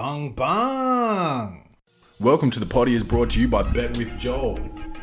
[0.00, 1.68] Bung bung.
[2.20, 4.54] Welcome to the potty is brought to you by Bet with Joel,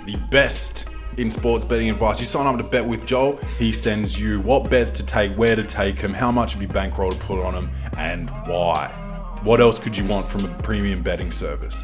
[0.06, 2.20] the best in sports betting advice.
[2.20, 5.56] You sign up to Bet with Joel, he sends you what bets to take, where
[5.56, 8.88] to take them, how much of your bankroll to put on them, and why.
[9.44, 11.84] What else could you want from a premium betting service?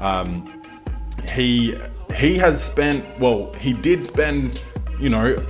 [0.00, 0.60] Um,
[1.30, 1.76] he
[2.16, 4.64] he has spent well, he did spend,
[4.98, 5.46] you know,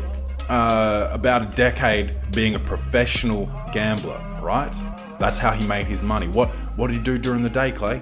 [0.51, 4.75] uh, about a decade being a professional gambler, right?
[5.19, 6.29] That's how he made his money.
[6.29, 8.01] What what did he do during the day, Clay?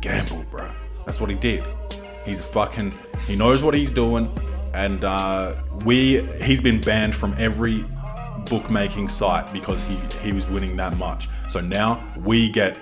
[0.00, 0.72] Gamble, bro.
[1.04, 1.62] That's what he did.
[2.24, 2.94] He's a fucking.
[3.26, 4.30] He knows what he's doing,
[4.72, 6.22] and uh, we.
[6.42, 7.84] He's been banned from every
[8.48, 11.28] bookmaking site because he he was winning that much.
[11.48, 12.78] So now we get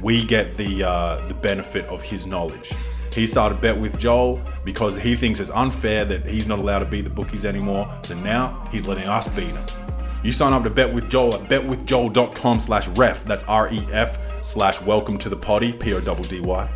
[0.00, 2.72] we get the uh, the benefit of his knowledge.
[3.12, 6.86] He started bet with Joel because he thinks it's unfair that he's not allowed to
[6.86, 7.92] beat the bookies anymore.
[8.02, 9.66] So now he's letting us beat him.
[10.22, 13.24] You sign up to Bet with Joel at betwithjoel.com slash ref.
[13.24, 16.70] That's R-E-F slash welcome to the potty, P-O-D-D-Y.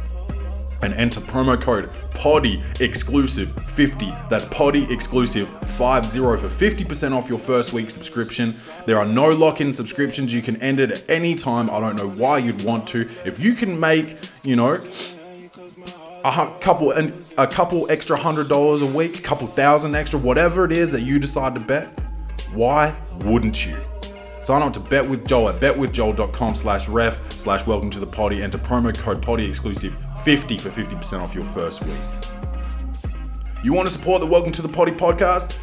[0.83, 4.07] And enter promo code PODDY exclusive 50.
[4.31, 8.55] That's PODDY exclusive 50 for 50% off your first week subscription.
[8.87, 10.33] There are no lock-in subscriptions.
[10.33, 11.69] You can end it at any time.
[11.71, 13.09] I don't know why you'd want to.
[13.25, 14.79] If you can make, you know,
[16.25, 20.65] a couple and a couple extra hundred dollars a week, a couple thousand extra, whatever
[20.65, 21.89] it is that you decide to bet,
[22.53, 23.77] why wouldn't you?
[24.47, 28.43] Sign up to Bet with Joel at betwithjoel.com slash ref slash welcome to the potty.
[28.43, 31.99] And enter promo code potty exclusive 50 for 50% off your first week.
[33.65, 35.57] You want to support the Welcome to the Potty podcast?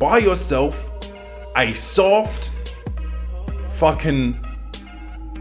[0.00, 0.90] Buy yourself
[1.56, 2.50] a soft
[3.68, 4.44] fucking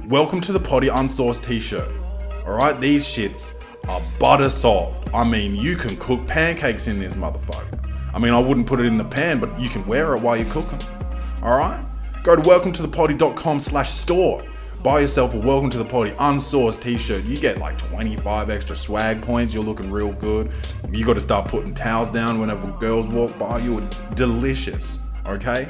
[0.05, 1.91] Welcome to the Potty unsourced t-shirt.
[2.45, 5.11] Alright, these shits are butter soft.
[5.15, 7.91] I mean, you can cook pancakes in this motherfucker.
[8.13, 10.37] I mean, I wouldn't put it in the pan, but you can wear it while
[10.37, 10.77] you're cooking.
[11.41, 11.83] All right?
[12.23, 14.45] Go to welcometothepotty.com slash store.
[14.81, 17.25] Buy yourself a Welcome to the Potty unsourced t-shirt.
[17.25, 19.53] You get like 25 extra swag points.
[19.53, 20.49] You're looking real good.
[20.89, 23.77] You got to start putting towels down whenever girls walk by you.
[23.77, 24.99] It's delicious.
[25.25, 25.69] Okay?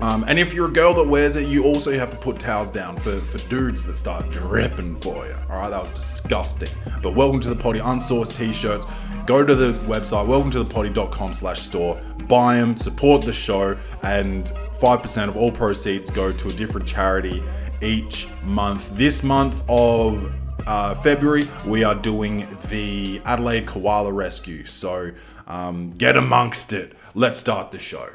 [0.00, 2.72] Um, and if you're a girl that wears it, you also have to put towels
[2.72, 5.36] down for, for dudes that start dripping for you.
[5.48, 6.70] All right, that was disgusting.
[7.02, 8.84] But welcome to the potty, unsourced t-shirts.
[9.26, 11.98] Go to the website, welcome to the potty.com slash store,
[12.28, 17.42] buy them, support the show, and 5% of all proceeds go to a different charity
[17.80, 18.94] each month.
[18.94, 20.30] This month of
[20.66, 24.66] uh, February, we are doing the Adelaide Koala Rescue.
[24.66, 25.10] So
[25.46, 26.92] um, get amongst it.
[27.14, 28.10] Let's start the show.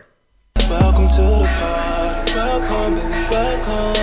[0.70, 2.20] Welcome to the.
[2.36, 3.94] Welcome, baby, welcome.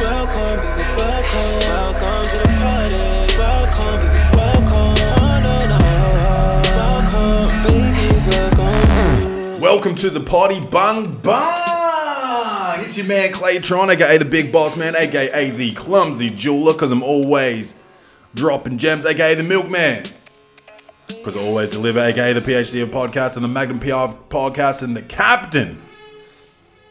[0.00, 1.60] Welcome, baby, welcome.
[1.66, 3.38] Welcome to the party.
[3.38, 4.39] Welcome, baby, welcome.
[9.60, 12.80] Welcome, to the party, bung bung.
[12.80, 17.02] It's your man Claytron, aka the Big Boss Man, aka the Clumsy Jeweler, cause I'm
[17.02, 17.74] always
[18.34, 20.04] dropping gems, aka the Milkman.
[21.08, 24.82] Because I always deliver, aka the PhD of podcasts and the Magnum PR of podcasts
[24.82, 25.82] and the captain.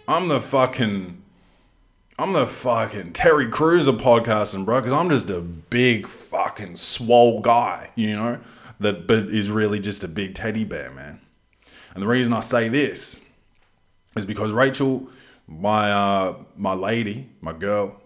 [0.07, 1.15] I'm the fucking.
[2.19, 7.39] I'm the fucking Terry Crews of podcasting, bro, because I'm just a big fucking swole
[7.39, 8.41] guy, you know,
[8.81, 11.21] that but is really just a big teddy bear, man.
[11.99, 13.25] And the reason I say this
[14.15, 15.09] is because Rachel,
[15.49, 18.01] my uh, my lady, my girl,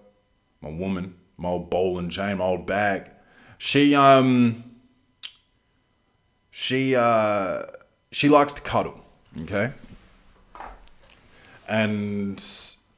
[0.62, 3.12] my woman, my old ball and chain, my old bag,
[3.60, 4.64] she um
[6.50, 7.66] she uh,
[8.12, 9.00] she likes to cuddle,
[9.42, 9.74] okay?
[11.70, 12.44] And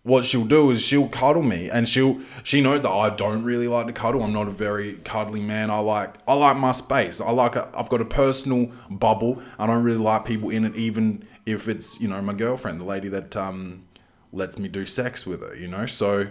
[0.06, 3.68] what she'll do is she'll cuddle me and she'll she knows that I don't really
[3.68, 4.22] like to cuddle.
[4.22, 5.72] I'm not a very cuddly man.
[5.72, 7.20] I like I like my space.
[7.20, 9.42] I like I've got a personal bubble.
[9.58, 12.86] I don't really like people in it even if it's, you know, my girlfriend, the
[12.86, 13.88] lady that um
[14.32, 15.88] lets me do sex with her, you know?
[15.88, 16.28] So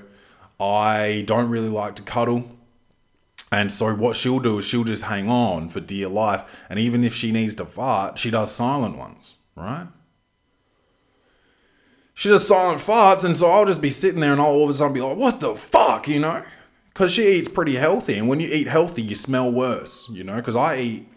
[0.60, 2.48] I don't really like to cuddle.
[3.50, 6.64] And so what she'll do is she'll just hang on for dear life.
[6.70, 9.88] And even if she needs to fart, she does silent ones, right?
[12.14, 14.70] She does silent farts, and so I'll just be sitting there and I'll all of
[14.70, 16.44] a sudden be like, what the fuck, you know?
[16.92, 18.18] Because she eats pretty healthy.
[18.18, 20.36] And when you eat healthy, you smell worse, you know?
[20.36, 21.08] Because I eat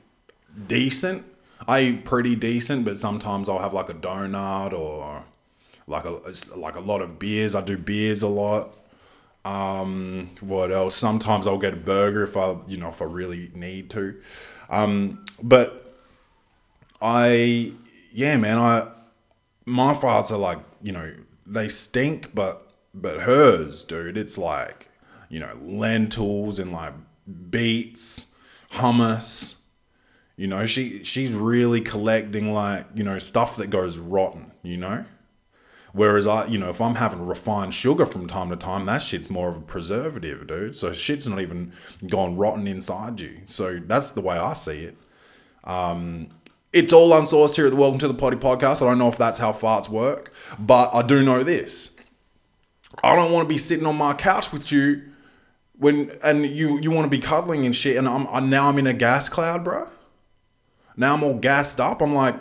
[0.67, 1.23] decent.
[1.67, 5.25] I eat pretty decent, but sometimes I'll have like a donut or
[5.85, 6.19] like a
[6.55, 7.53] like a lot of beers.
[7.53, 8.75] I do beers a lot.
[9.45, 10.95] Um, what else?
[10.95, 14.19] Sometimes I'll get a burger if I, you know, if I really need to.
[14.69, 15.95] Um, but
[17.01, 17.71] I,
[18.11, 18.91] yeah, man, I,
[19.65, 21.13] my farts are like, you know,
[21.45, 24.87] they stink, but, but hers, dude, it's like,
[25.29, 26.93] you know, lentils and like
[27.49, 28.37] beets,
[28.71, 29.63] hummus.
[30.35, 35.05] You know, she she's really collecting like, you know, stuff that goes rotten, you know?
[35.93, 39.31] Whereas I, you know, if I'm having refined sugar from time to time, that shit's
[39.31, 40.75] more of a preservative, dude.
[40.75, 41.73] So shit's not even
[42.05, 43.41] gone rotten inside you.
[43.47, 44.97] So that's the way I see it.
[45.63, 46.29] Um,
[46.77, 48.83] it's all unsourced here at the Welcome to the Potty podcast.
[48.83, 51.97] I don't know if that's how farts work, but I do know this.
[53.03, 55.01] I don't want to be sitting on my couch with you
[55.79, 58.77] when and you you want to be cuddling and shit, and I'm, I'm now I'm
[58.77, 59.87] in a gas cloud, bro.
[60.95, 61.99] Now I'm all gassed up.
[61.99, 62.35] I'm like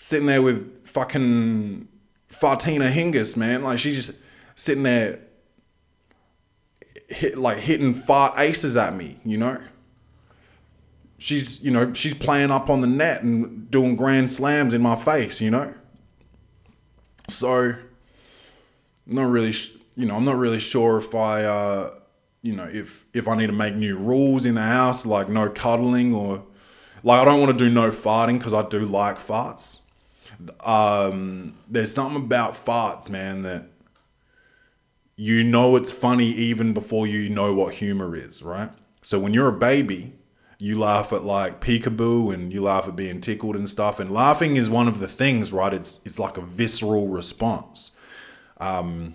[0.00, 1.86] sitting there with fucking
[2.28, 3.62] Fartina Hingis, man.
[3.62, 4.20] Like she's just
[4.56, 5.20] sitting there,
[7.08, 9.60] hit like hitting fart aces at me, you know.
[11.24, 14.96] She's you know she's playing up on the net and doing grand slams in my
[14.96, 15.72] face, you know.
[17.28, 17.74] So,
[19.06, 19.54] not really,
[19.96, 21.98] you know, I'm not really sure if I, uh,
[22.42, 25.48] you know, if if I need to make new rules in the house, like no
[25.48, 26.44] cuddling or,
[27.02, 29.80] like I don't want to do no farting because I do like farts
[30.60, 33.66] um, there's something about farts, man, that
[35.16, 38.70] you know it's funny even before you know what humor is, right?
[39.02, 40.12] So when you're a baby,
[40.58, 43.98] you laugh at like peekaboo and you laugh at being tickled and stuff.
[44.00, 45.74] And laughing is one of the things, right?
[45.74, 47.96] It's it's like a visceral response.
[48.58, 49.14] Um,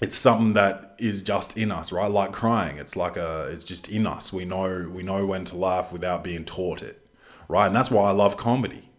[0.00, 2.10] it's something that is just in us, right?
[2.10, 4.32] Like crying, it's like a, it's just in us.
[4.32, 7.06] We know we know when to laugh without being taught it,
[7.48, 7.66] right?
[7.66, 8.90] And that's why I love comedy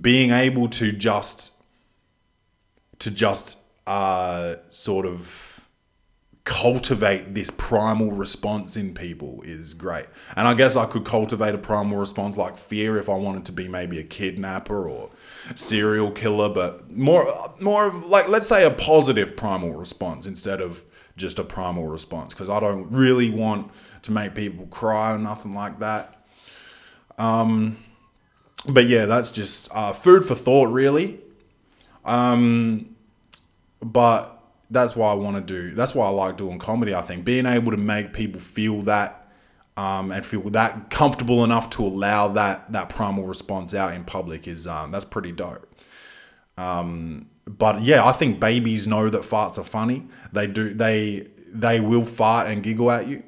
[0.00, 1.62] being able to just
[2.98, 5.51] to just uh, sort of
[6.44, 10.06] cultivate this primal response in people is great.
[10.36, 13.52] And I guess I could cultivate a primal response like fear if I wanted to
[13.52, 15.10] be maybe a kidnapper or
[15.54, 20.84] serial killer, but more more of like let's say a positive primal response instead of
[21.16, 23.70] just a primal response because I don't really want
[24.02, 26.24] to make people cry or nothing like that.
[27.18, 27.76] Um,
[28.66, 31.20] but yeah, that's just uh, food for thought, really.
[32.04, 32.96] Um,
[33.80, 34.41] but
[34.72, 35.74] that's why I want to do.
[35.74, 36.94] That's why I like doing comedy.
[36.94, 39.30] I think being able to make people feel that
[39.76, 44.46] um, and feel that comfortable enough to allow that that primal response out in public
[44.46, 45.68] is um, that's pretty dope.
[46.58, 50.06] Um, but yeah, I think babies know that farts are funny.
[50.32, 50.74] They do.
[50.74, 53.22] They they will fart and giggle at you.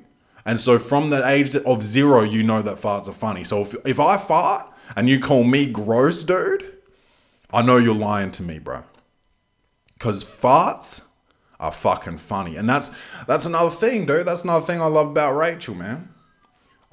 [0.46, 3.44] And so from that age of zero, you know that farts are funny.
[3.44, 6.70] So if, if I fart and you call me gross, dude,
[7.50, 8.84] I know you're lying to me, bro.
[9.98, 11.13] Cause farts
[11.64, 12.56] are fucking funny.
[12.56, 12.90] And that's
[13.26, 14.26] that's another thing, dude.
[14.26, 16.10] That's another thing I love about Rachel, man.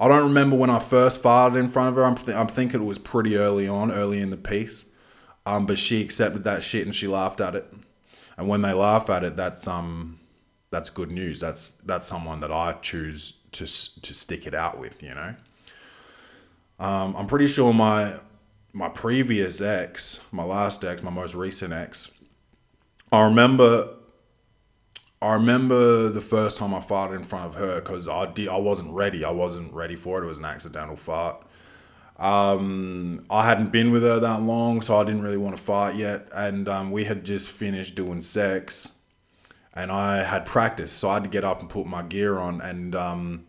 [0.00, 2.04] I don't remember when I first farted in front of her.
[2.04, 4.86] I'm, th- I'm thinking it was pretty early on, early in the piece.
[5.46, 7.72] Um, but she accepted that shit and she laughed at it.
[8.36, 10.18] And when they laugh at it, that's um,
[10.70, 11.40] that's good news.
[11.40, 15.34] That's that's someone that I choose to to stick it out with, you know.
[16.80, 18.18] Um, I'm pretty sure my
[18.72, 22.18] my previous ex, my last ex, my most recent ex,
[23.12, 23.90] I remember
[25.22, 28.56] I remember the first time I farted in front of her because I did I
[28.56, 29.24] wasn't ready.
[29.24, 30.24] I wasn't ready for it.
[30.24, 31.46] It was an accidental fart.
[32.18, 35.94] Um, I hadn't been with her that long, so I didn't really want to fart
[35.94, 36.28] yet.
[36.34, 38.92] And um, we had just finished doing sex,
[39.72, 42.60] and I had practice, so I had to get up and put my gear on.
[42.60, 43.46] And um,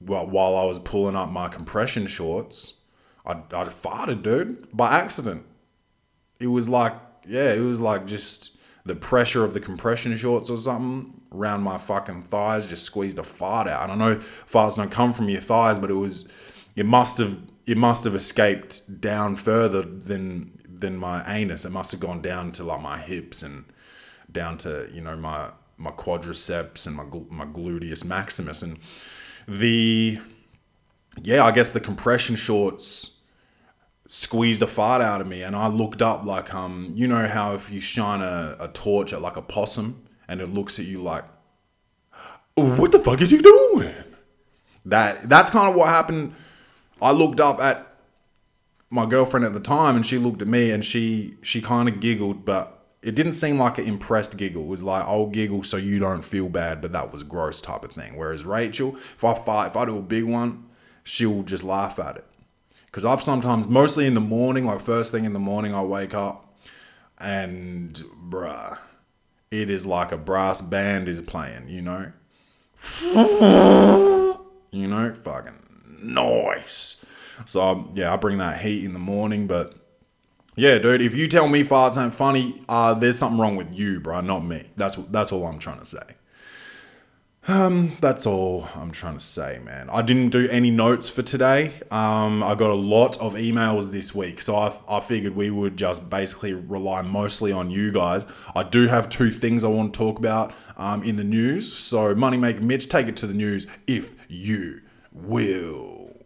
[0.00, 2.80] well, while I was pulling up my compression shorts,
[3.24, 5.46] I, I farted, dude, by accident.
[6.40, 6.94] It was like,
[7.28, 11.78] yeah, it was like just the pressure of the compression shorts or something around my
[11.78, 13.90] fucking thighs just squeezed a fart out.
[13.90, 16.26] And I know farts don't come from your thighs, but it was,
[16.76, 21.64] it must have, it must have escaped down further than than my anus.
[21.64, 23.66] It must have gone down to like my hips and
[24.32, 28.78] down to you know my my quadriceps and my my gluteus maximus and
[29.46, 30.18] the
[31.22, 33.19] yeah, I guess the compression shorts
[34.10, 37.54] squeezed a fart out of me and I looked up like um you know how
[37.54, 41.00] if you shine a, a torch at like a possum and it looks at you
[41.00, 41.24] like
[42.56, 43.94] what the fuck is he doing?
[44.84, 46.34] That that's kind of what happened.
[47.00, 47.86] I looked up at
[48.90, 52.00] my girlfriend at the time and she looked at me and she she kind of
[52.00, 54.64] giggled but it didn't seem like an impressed giggle.
[54.64, 57.84] It was like, I'll giggle so you don't feel bad, but that was gross type
[57.84, 58.16] of thing.
[58.16, 60.66] Whereas Rachel, if I if I do a big one,
[61.04, 62.24] she'll just laugh at it.
[62.90, 66.12] Because I've sometimes, mostly in the morning, like first thing in the morning, I wake
[66.14, 66.52] up
[67.18, 67.92] and
[68.28, 68.78] bruh,
[69.50, 72.12] it is like a brass band is playing, you know?
[74.70, 77.04] you know, fucking noise.
[77.44, 79.74] So yeah, I bring that heat in the morning, but
[80.56, 81.00] yeah, dude.
[81.00, 84.40] If you tell me farts ain't funny, uh, there's something wrong with you, bro, not
[84.40, 84.64] me.
[84.76, 86.02] That's that's all I'm trying to say.
[87.50, 89.90] That's all I'm trying to say, man.
[89.90, 91.72] I didn't do any notes for today.
[91.90, 95.76] Um, I got a lot of emails this week, so I, I figured we would
[95.76, 98.24] just basically rely mostly on you guys.
[98.54, 101.72] I do have two things I want to talk about um, in the news.
[101.72, 106.16] So, Moneymaker Mitch, take it to the news if you will.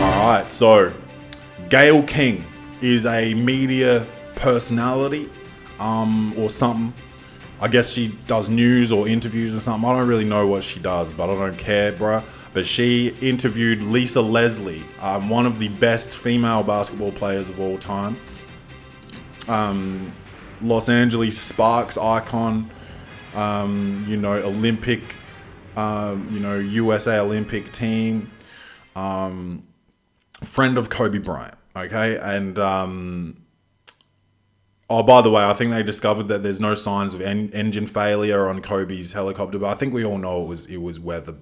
[0.00, 0.92] All right, so
[1.68, 2.44] Gayle King
[2.80, 4.06] is a media
[4.42, 5.30] personality
[5.78, 6.92] um, or something.
[7.60, 9.88] I guess she does news or interviews or something.
[9.88, 12.24] I don't really know what she does, but I don't care, bruh.
[12.52, 17.78] But she interviewed Lisa Leslie, um, one of the best female basketball players of all
[17.78, 18.16] time.
[19.46, 20.12] Um,
[20.60, 22.68] Los Angeles Sparks icon,
[23.36, 25.02] um, you know, Olympic,
[25.76, 28.28] um, you know, USA Olympic team,
[28.96, 29.62] um,
[30.42, 32.18] friend of Kobe Bryant, okay?
[32.18, 33.41] And um,
[34.94, 37.86] Oh, by the way, I think they discovered that there's no signs of en- engine
[37.86, 41.36] failure on Kobe's helicopter, but I think we all know it was it was weather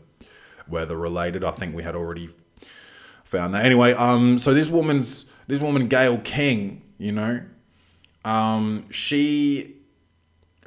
[0.68, 1.42] weather related.
[1.42, 2.28] I think we had already
[3.24, 3.64] found that.
[3.64, 7.42] Anyway, um, so this woman's this woman Gayle King, you know,
[8.24, 9.74] um, she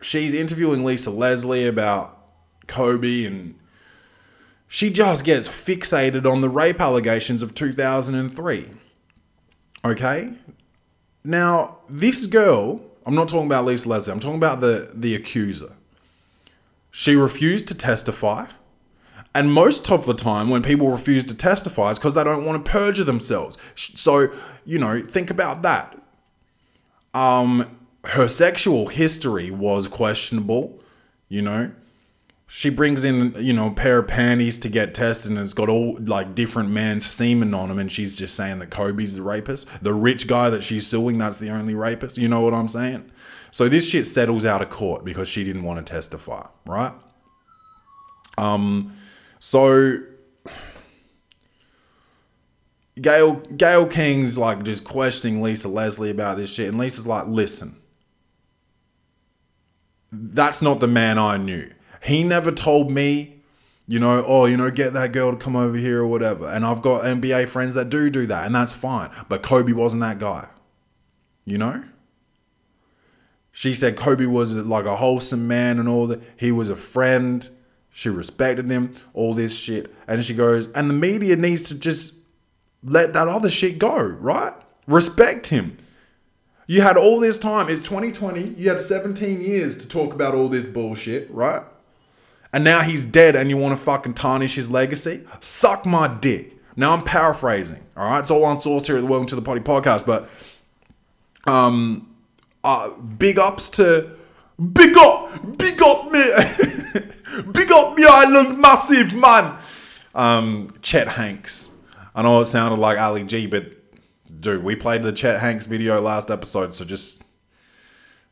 [0.01, 2.19] she's interviewing Lisa Leslie about
[2.67, 3.55] Kobe and
[4.67, 8.71] she just gets fixated on the rape allegations of 2003.
[9.85, 10.33] Okay?
[11.23, 15.73] Now, this girl, I'm not talking about Lisa Leslie, I'm talking about the, the accuser.
[16.91, 18.47] She refused to testify.
[19.35, 22.63] And most of the time, when people refuse to testify, it's because they don't want
[22.63, 23.57] to perjure themselves.
[23.75, 24.31] So,
[24.63, 25.99] you know, think about that.
[27.15, 30.79] Um, her sexual history was questionable,
[31.29, 31.71] you know
[32.55, 35.69] she brings in you know a pair of panties to get tested and it's got
[35.69, 39.67] all like different man's semen on them and she's just saying that kobe's the rapist.
[39.83, 42.19] The rich guy that she's suing that's the only rapist.
[42.19, 43.10] You know what i'm saying?
[43.50, 46.93] So this shit settles out of court because she didn't want to testify right?
[48.38, 48.98] Um
[49.39, 49.98] so
[53.01, 57.75] Gayle Gayle King's like just questioning Lisa Leslie about this shit, and Lisa's like, "Listen,
[60.12, 61.72] that's not the man I knew.
[62.03, 63.41] He never told me,
[63.88, 66.48] you know, oh, you know, get that girl to come over here or whatever.
[66.48, 69.10] And I've got NBA friends that do do that, and that's fine.
[69.29, 70.48] But Kobe wasn't that guy,
[71.45, 71.83] you know?
[73.51, 76.22] She said Kobe was like a wholesome man and all that.
[76.38, 77.48] He was a friend.
[77.91, 79.93] She respected him, all this shit.
[80.07, 82.22] And she goes, and the media needs to just
[82.83, 84.53] let that other shit go, right?
[84.88, 85.77] Respect him.
[86.65, 87.69] You had all this time.
[87.69, 88.55] It's 2020.
[88.57, 91.62] You had 17 years to talk about all this bullshit, right?
[92.53, 95.25] And now he's dead and you want to fucking tarnish his legacy?
[95.41, 96.55] Suck my dick.
[96.75, 97.83] Now I'm paraphrasing.
[97.98, 100.29] All right, it's all on source here at the Welcome to the Potty podcast, but
[101.45, 102.15] um,
[102.63, 104.15] uh, big ups to
[104.72, 106.24] big up, big up me,
[107.51, 109.57] big up me island, massive man.
[110.15, 111.75] Um, Chet Hanks.
[112.15, 113.65] I know it sounded like Ali G, but
[114.39, 117.24] dude, we played the Chet Hanks video last episode, so just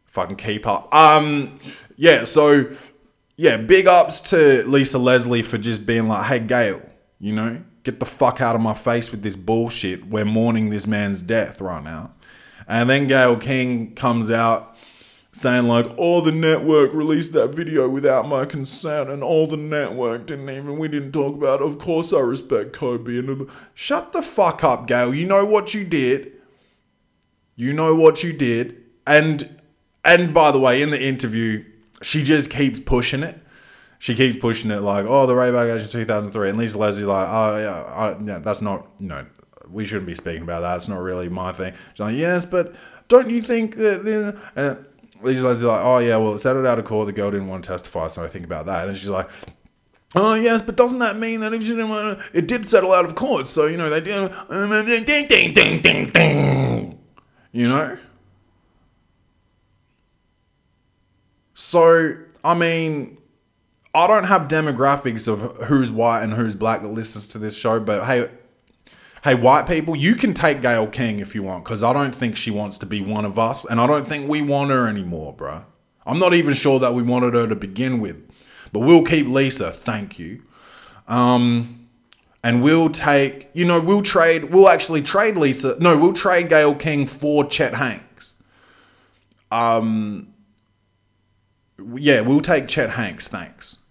[0.06, 0.94] fucking keep up.
[0.94, 1.60] Um,
[1.96, 2.76] yeah, so
[3.42, 6.88] yeah, big ups to Lisa Leslie for just being like, hey, Gayle,
[7.20, 10.06] you know, get the fuck out of my face with this bullshit.
[10.06, 12.14] We're mourning this man's death right now.
[12.68, 14.78] And then Gayle King comes out
[15.32, 20.28] saying, like, oh, the network released that video without my consent, and all the network
[20.28, 21.68] didn't even, we didn't talk about, it.
[21.68, 23.18] of course I respect Kobe.
[23.18, 25.16] And shut the fuck up, Gayle.
[25.16, 26.34] You know what you did.
[27.56, 28.84] You know what you did.
[29.08, 29.60] And,
[30.06, 31.66] and by the way, in the interview,
[32.02, 33.40] she just keeps pushing it.
[34.00, 36.50] She keeps pushing it like, oh, the Ray Bag 2003.
[36.50, 39.26] And Lisa Leslie like, oh, yeah, I, yeah, that's not, you know,
[39.70, 40.76] we shouldn't be speaking about that.
[40.78, 41.74] It's not really my thing.
[41.94, 42.74] She's like, yes, but
[43.08, 44.40] don't you think that...
[44.56, 44.86] And
[45.22, 47.06] Lisa Leslie's like, oh, yeah, well, it settled out of court.
[47.06, 48.88] The girl didn't want to testify, so I think about that.
[48.88, 49.30] And she's like,
[50.14, 52.92] Oh yes, but doesn't that mean that if she didn't want to, it did settle
[52.92, 53.48] out of court?
[53.48, 55.06] So you know they did.
[55.06, 57.00] Ding ding ding ding ding.
[57.52, 57.98] You know.
[61.72, 63.18] So, I mean,
[63.96, 67.80] I don't have demographics of who's white and who's black that listens to this show,
[67.80, 68.30] but hey,
[69.24, 72.36] hey, white people, you can take Gayle King if you want, because I don't think
[72.36, 75.34] she wants to be one of us, and I don't think we want her anymore,
[75.34, 75.64] bruh.
[76.06, 78.22] I'm not even sure that we wanted her to begin with,
[78.74, 80.44] but we'll keep Lisa, thank you.
[81.08, 81.88] Um,
[82.44, 85.78] and we'll take, you know, we'll trade, we'll actually trade Lisa.
[85.80, 88.44] No, we'll trade Gayle King for Chet Hanks.
[89.50, 90.31] Um,
[91.96, 93.86] yeah, we'll take Chet Hanks, thanks.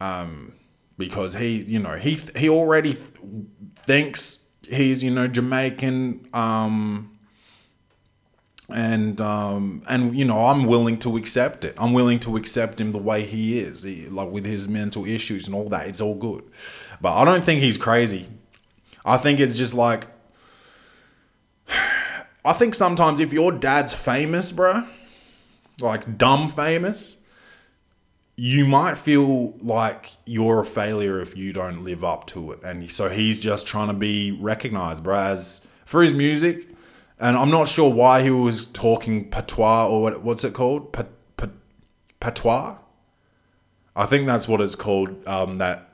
[0.00, 0.54] Um,
[0.98, 3.10] because he, you know, he he already th-
[3.76, 6.28] thinks he's, you know, Jamaican.
[6.32, 7.14] Um,
[8.70, 11.74] and um, and you know I'm willing to accept it.
[11.78, 15.46] I'm willing to accept him the way he is, he, like with his mental issues
[15.46, 15.86] and all that.
[15.86, 16.44] It's all good,
[17.00, 18.26] but I don't think he's crazy.
[19.04, 20.06] I think it's just like
[22.44, 24.88] I think sometimes if your dad's famous, bruh,
[25.80, 27.18] like dumb famous,
[28.36, 32.62] you might feel like you're a failure if you don't live up to it.
[32.64, 36.66] And so he's just trying to be recognized, bruh, as for his music
[37.18, 40.92] and I'm not sure why he was talking patois or what, what's it called?
[40.92, 41.50] Pat, pat,
[42.20, 42.78] patois?
[43.94, 45.90] I think that's what it's called, um, that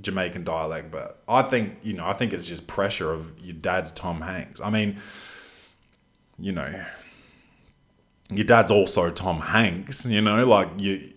[0.00, 0.90] Jamaican dialect.
[0.90, 4.60] But I think, you know, I think it's just pressure of your dad's Tom Hanks.
[4.60, 5.00] I mean,
[6.38, 6.84] you know,
[8.30, 11.12] your dad's also Tom Hanks, you know, like you,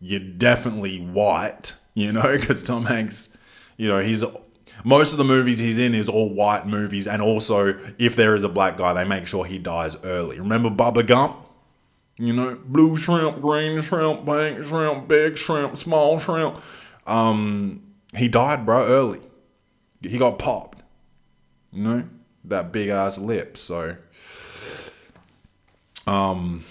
[0.00, 3.36] you're definitely white, you know, because Tom Hanks,
[3.76, 4.24] you know, he's
[4.84, 8.44] most of the movies he's in is all white movies, and also if there is
[8.44, 10.40] a black guy, they make sure he dies early.
[10.40, 11.36] Remember Bubba Gump?
[12.18, 16.60] You know, blue shrimp, green shrimp, pink shrimp, big shrimp, small shrimp.
[17.06, 17.82] Um,
[18.14, 19.20] he died, bro, early.
[20.02, 20.82] He got popped.
[21.72, 22.04] You know,
[22.44, 23.56] that big ass lip.
[23.56, 23.96] So,
[26.06, 26.64] um,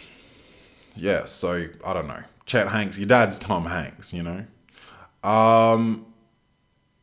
[0.96, 1.26] yeah.
[1.26, 2.24] So I don't know.
[2.46, 4.14] Chet Hanks, your dad's Tom Hanks.
[4.14, 4.46] You know.
[5.30, 6.06] Um,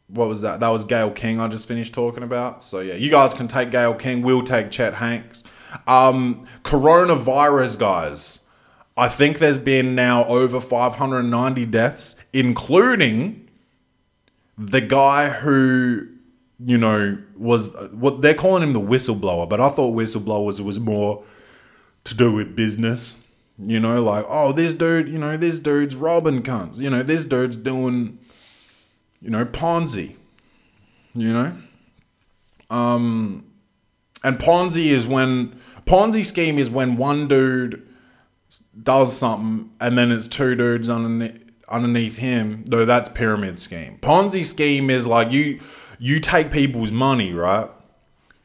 [0.08, 0.61] what was that?
[0.61, 2.62] That was Gayle King I just finished talking about.
[2.62, 4.23] So yeah, you guys can take Gayle King.
[4.23, 5.44] We'll take Chet Hanks.
[5.87, 8.49] Um, coronavirus, guys.
[8.97, 13.49] I think there's been now over 590 deaths, including
[14.56, 16.08] the guy who,
[16.58, 21.23] you know, was what they're calling him the whistleblower, but I thought whistleblowers was more
[22.08, 23.22] to do with business.
[23.60, 26.80] You know, like, oh, this dude, you know, this dude's robbing cunts.
[26.80, 28.18] You know, this dude's doing
[29.20, 30.16] you know, Ponzi,
[31.14, 31.56] you know?
[32.70, 33.46] Um,
[34.22, 37.86] and Ponzi is when, Ponzi scheme is when one dude
[38.82, 43.98] does something and then it's two dudes underneath, underneath him, though that's pyramid scheme.
[44.00, 45.60] Ponzi scheme is like you,
[45.98, 47.68] you take people's money, right?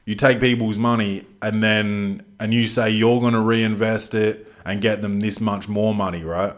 [0.05, 4.81] You take people's money and then, and you say you're going to reinvest it and
[4.81, 6.55] get them this much more money, right?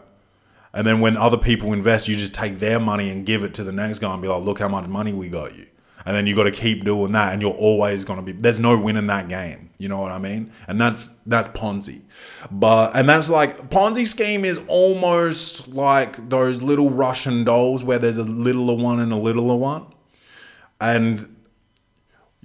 [0.72, 3.64] And then when other people invest, you just take their money and give it to
[3.64, 5.66] the next guy and be like, look how much money we got you.
[6.04, 8.30] And then you got to keep doing that, and you're always going to be.
[8.30, 9.70] There's no winning that game.
[9.78, 10.52] You know what I mean?
[10.68, 12.02] And that's that's Ponzi,
[12.50, 18.18] but and that's like Ponzi scheme is almost like those little Russian dolls where there's
[18.18, 19.86] a littler one and a littler one,
[20.80, 21.35] and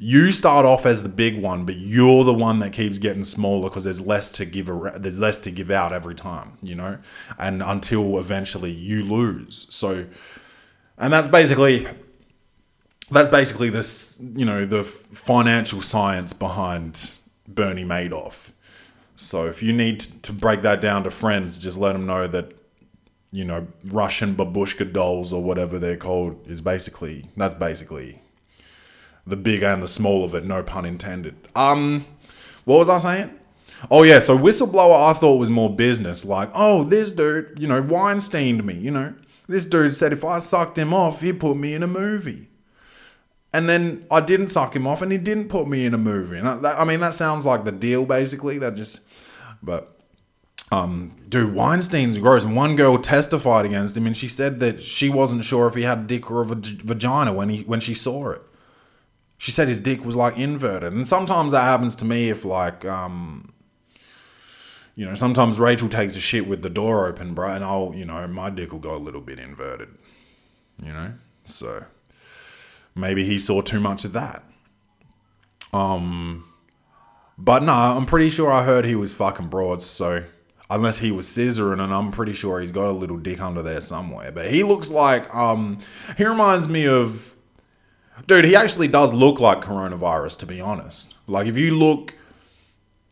[0.03, 3.69] you start off as the big one, but you're the one that keeps getting smaller
[3.69, 4.65] because there's less to give.
[4.95, 6.97] There's less to give out every time, you know,
[7.37, 9.67] and until eventually you lose.
[9.69, 10.07] So,
[10.97, 11.85] and that's basically
[13.11, 17.11] that's basically this, you know, the financial science behind
[17.47, 18.49] Bernie Madoff.
[19.17, 22.53] So if you need to break that down to friends, just let them know that
[23.31, 28.20] you know Russian babushka dolls or whatever they're called is basically that's basically
[29.25, 31.35] the big and the small of it, no pun intended.
[31.55, 32.05] Um,
[32.65, 33.39] what was I saying?
[33.89, 37.81] Oh yeah, so whistleblower I thought was more business, like, oh, this dude, you know,
[37.81, 39.13] Weinsteined me, you know.
[39.47, 42.49] This dude said if I sucked him off, he'd put me in a movie.
[43.53, 46.37] And then I didn't suck him off and he didn't put me in a movie.
[46.37, 48.57] And I, that, I mean, that sounds like the deal basically.
[48.59, 49.09] That just,
[49.61, 49.99] but,
[50.71, 52.45] um, dude, Weinstein's gross.
[52.45, 55.81] And one girl testified against him and she said that she wasn't sure if he
[55.81, 58.41] had a dick or a vagina when he, when she saw it
[59.41, 60.93] she said his dick was like inverted.
[60.93, 63.51] And sometimes that happens to me if like um
[64.95, 68.05] you know, sometimes Rachel takes a shit with the door open, bro, and I'll, you
[68.05, 69.87] know, my dick will go a little bit inverted.
[70.85, 71.13] You know?
[71.43, 71.85] So
[72.93, 74.43] maybe he saw too much of that.
[75.73, 76.47] Um
[77.35, 80.23] but no, I'm pretty sure I heard he was fucking broads, so
[80.69, 83.81] unless he was scissoring and I'm pretty sure he's got a little dick under there
[83.81, 84.31] somewhere.
[84.31, 85.79] But he looks like um
[86.15, 87.35] he reminds me of
[88.27, 91.15] Dude, he actually does look like coronavirus, to be honest.
[91.27, 92.13] Like, if you look,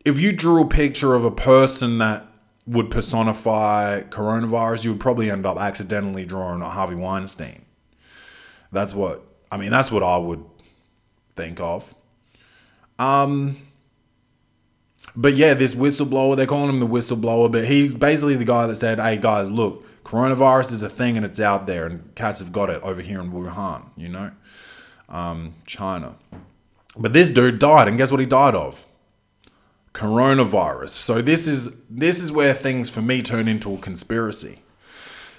[0.05, 2.25] if you drew a picture of a person that
[2.67, 7.65] would personify coronavirus, you would probably end up accidentally drawing a Harvey Weinstein.
[8.71, 10.45] That's what, I mean, that's what I would
[11.35, 11.95] think of.
[12.99, 13.57] Um,
[15.15, 18.75] but yeah, this whistleblower, they're calling him the whistleblower, but he's basically the guy that
[18.75, 22.51] said, hey guys, look, coronavirus is a thing and it's out there, and cats have
[22.51, 24.31] got it over here in Wuhan, you know?
[25.09, 26.15] Um, China.
[26.97, 28.85] But this dude died, and guess what he died of?
[29.93, 30.89] Coronavirus.
[30.89, 34.59] So this is this is where things for me turn into a conspiracy.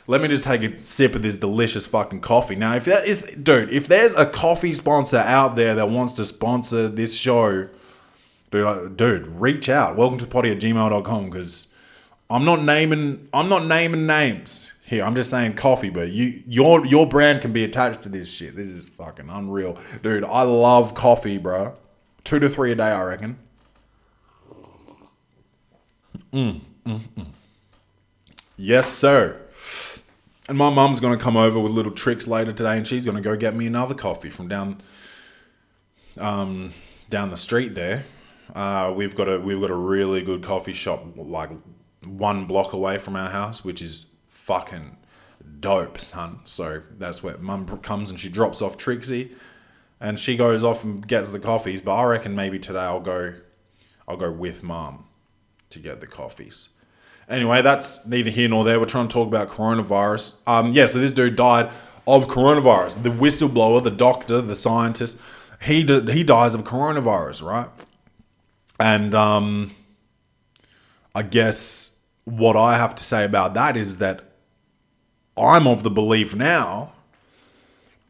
[0.06, 2.56] Let me just take a sip of this delicious fucking coffee.
[2.56, 6.24] Now, if that is, dude, if there's a coffee sponsor out there that wants to
[6.24, 7.68] sponsor this show,
[8.50, 9.96] dude, dude, reach out.
[9.96, 11.72] Welcome to potty at gmail.com because
[12.28, 15.04] I'm not naming I'm not naming names here.
[15.04, 18.56] I'm just saying coffee, but you your your brand can be attached to this shit.
[18.56, 20.24] This is fucking unreal, dude.
[20.24, 21.76] I love coffee, bro.
[22.24, 23.38] Two to three a day, I reckon.
[26.32, 27.26] Mm, mm, mm.
[28.56, 29.40] Yes, sir.
[30.48, 33.36] And my mum's gonna come over with little Trixie later today, and she's gonna go
[33.36, 34.80] get me another coffee from down,
[36.18, 36.72] um,
[37.08, 38.04] down the street there.
[38.52, 41.50] Uh, we've got a we've got a really good coffee shop like
[42.04, 44.09] one block away from our house, which is
[44.50, 44.96] fucking
[45.60, 46.40] dope, son.
[46.42, 49.30] So that's where mum comes and she drops off Trixie,
[50.00, 51.80] and she goes off and gets the coffees.
[51.82, 53.34] But I reckon maybe today I'll go,
[54.08, 55.04] I'll go with mum
[55.70, 56.70] to get the coffees.
[57.28, 58.80] Anyway, that's neither here nor there.
[58.80, 60.40] We're trying to talk about coronavirus.
[60.48, 61.70] Um, yeah, so this dude died
[62.08, 63.04] of coronavirus.
[63.04, 65.16] The whistleblower, the doctor, the scientist,
[65.62, 67.68] he d- he dies of coronavirus, right?
[68.80, 69.70] And um,
[71.14, 74.29] I guess what I have to say about that is that
[75.40, 76.92] I'm of the belief now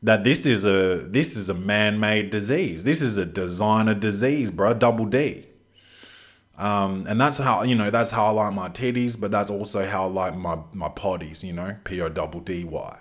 [0.02, 2.84] that this is a this is a man-made disease.
[2.84, 4.74] This is a designer disease, bro.
[4.74, 5.46] Double D.
[6.56, 9.86] Um, and that's how you know that's how I like my titties, but that's also
[9.86, 11.42] how I like my my potties.
[11.42, 12.98] You know, P O double D Y.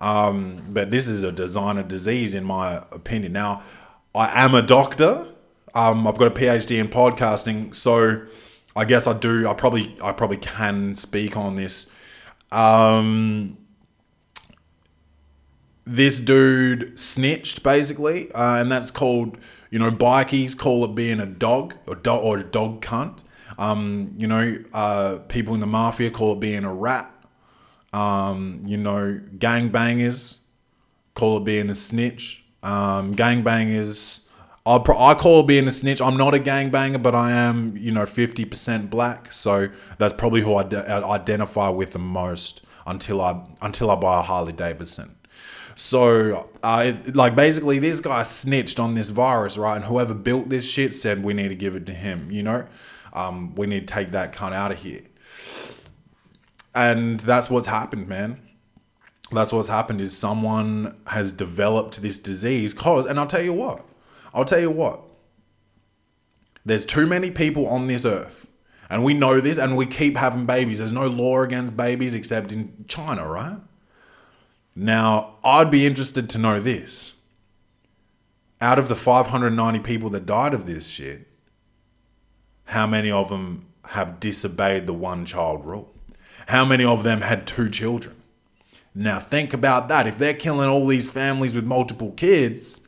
[0.00, 3.32] Um, but this is a designer disease, in my opinion.
[3.32, 3.62] Now,
[4.14, 5.26] I am a doctor.
[5.74, 8.26] Um, I've got a PhD in podcasting, so
[8.74, 9.48] I guess I do.
[9.48, 11.92] I probably I probably can speak on this.
[12.50, 13.58] Um,
[15.84, 19.38] this dude snitched basically, uh, and that's called
[19.70, 23.22] you know bikies call it being a dog or dog or dog cunt.
[23.58, 27.12] Um, you know, uh, people in the mafia call it being a rat.
[27.92, 30.44] Um, you know, gangbangers
[31.14, 32.44] call it being a snitch.
[32.62, 34.28] Um, gangbangers,
[34.64, 36.00] I pro- I call it being a snitch.
[36.00, 39.68] I'm not a gangbanger, but I am you know 50% black, so
[39.98, 44.22] that's probably who I de- identify with the most until I until I buy a
[44.22, 45.16] Harley Davidson.
[45.74, 49.76] So, uh, like, basically, this guy snitched on this virus, right?
[49.76, 52.30] And whoever built this shit said we need to give it to him.
[52.30, 52.66] You know,
[53.12, 55.02] um, we need to take that cunt out of here.
[56.74, 58.40] And that's what's happened, man.
[59.30, 63.84] That's what's happened is someone has developed this disease cause, and I'll tell you what,
[64.34, 65.00] I'll tell you what.
[66.64, 68.46] There's too many people on this earth,
[68.90, 70.78] and we know this, and we keep having babies.
[70.78, 73.58] There's no law against babies except in China, right?
[74.74, 77.18] Now, I'd be interested to know this.
[78.60, 81.26] Out of the 590 people that died of this shit,
[82.66, 85.92] how many of them have disobeyed the one child rule?
[86.46, 88.16] How many of them had two children?
[88.94, 90.06] Now, think about that.
[90.06, 92.86] If they're killing all these families with multiple kids,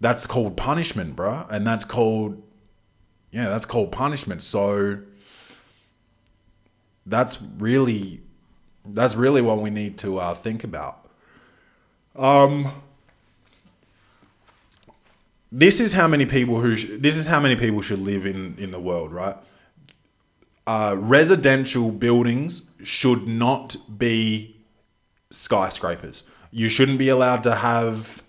[0.00, 1.46] that's called punishment, bruh.
[1.50, 2.42] And that's called,
[3.30, 4.42] yeah, that's called punishment.
[4.42, 4.98] So,
[7.06, 8.21] that's really
[8.84, 11.08] that's really what we need to uh, think about.
[12.16, 12.70] Um,
[15.50, 18.56] this is how many people who sh- this is how many people should live in
[18.58, 19.36] in the world, right?
[20.66, 24.56] Uh, residential buildings should not be
[25.30, 26.24] skyscrapers.
[26.50, 28.22] You shouldn't be allowed to have,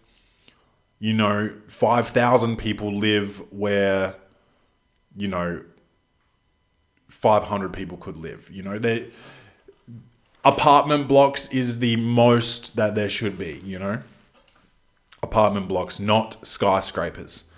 [1.00, 4.16] you know, five thousand people live where,
[5.16, 5.64] you know,
[7.08, 8.50] five hundred people could live.
[8.52, 9.10] You know, they
[10.44, 14.02] apartment blocks is the most that there should be, you know?
[15.22, 17.52] Apartment blocks, not skyscrapers.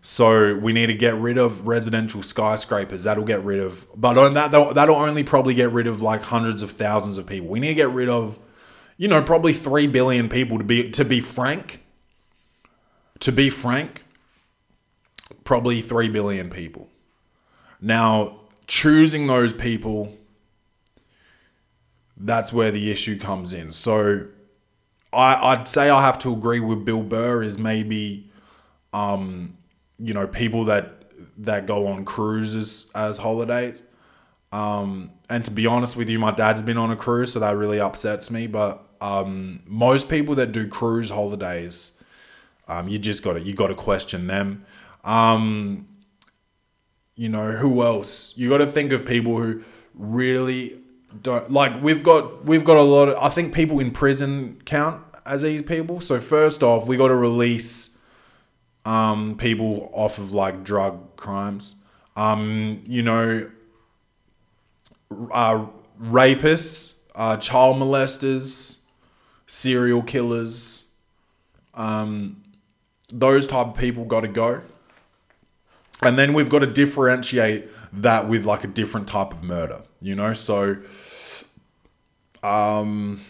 [0.00, 3.04] So we need to get rid of residential skyscrapers.
[3.04, 6.62] That'll get rid of, but on that that'll, only probably get rid of like hundreds
[6.62, 7.48] of thousands of people.
[7.48, 8.40] We need to get rid of,
[8.96, 11.78] you know, probably three billion people to be to be frank.
[13.20, 14.02] To be frank,
[15.44, 16.88] probably three billion people.
[17.80, 20.18] Now choosing those people
[22.24, 23.72] that's where the issue comes in.
[23.72, 24.26] So
[25.12, 28.30] I, I'd say I have to agree with Bill Burr is maybe
[28.92, 29.56] um,
[29.98, 30.98] you know, people that
[31.38, 33.82] that go on cruises as holidays.
[34.52, 37.56] Um, and to be honest with you, my dad's been on a cruise, so that
[37.56, 38.46] really upsets me.
[38.46, 42.02] But um, most people that do cruise holidays,
[42.68, 44.66] um, you just got to you got to question them.
[45.04, 45.88] Um,
[47.14, 48.36] you know who else?
[48.36, 49.62] You got to think of people who
[49.94, 50.81] really
[51.20, 51.82] don't like.
[51.82, 53.16] We've got we've got a lot of.
[53.18, 56.00] I think people in prison count as these people.
[56.00, 57.98] So first off, we got to release
[58.84, 61.84] um, people off of like drug crimes.
[62.16, 63.50] Um, you know,
[65.32, 65.66] uh,
[66.00, 68.80] rapists, uh, child molesters,
[69.46, 70.90] serial killers.
[71.74, 72.42] Um,
[73.12, 74.62] those type of people got to go.
[76.02, 80.14] And then we've got to differentiate that with like a different type of murder, you
[80.14, 80.32] know?
[80.32, 80.78] So,
[82.42, 83.20] um,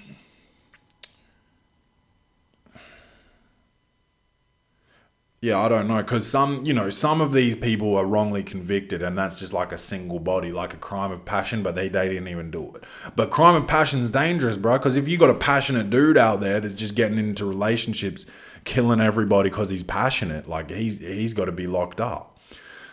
[5.43, 9.03] Yeah, I don't know because some, you know, some of these people are wrongly convicted,
[9.03, 12.09] and that's just like a single body, like a crime of passion, but they, they
[12.09, 12.85] didn't even do it.
[13.17, 16.61] But crime of passion's dangerous, bro, because if you got a passionate dude out there
[16.61, 18.31] that's just getting into relationships,
[18.63, 22.39] killing everybody because he's passionate, like he's he's got to be locked up.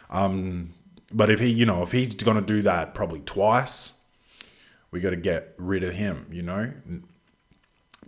[0.09, 0.73] Um,
[1.11, 3.98] but if he, you know, if he's gonna do that probably twice,
[4.91, 6.27] we got to get rid of him.
[6.31, 6.73] You know,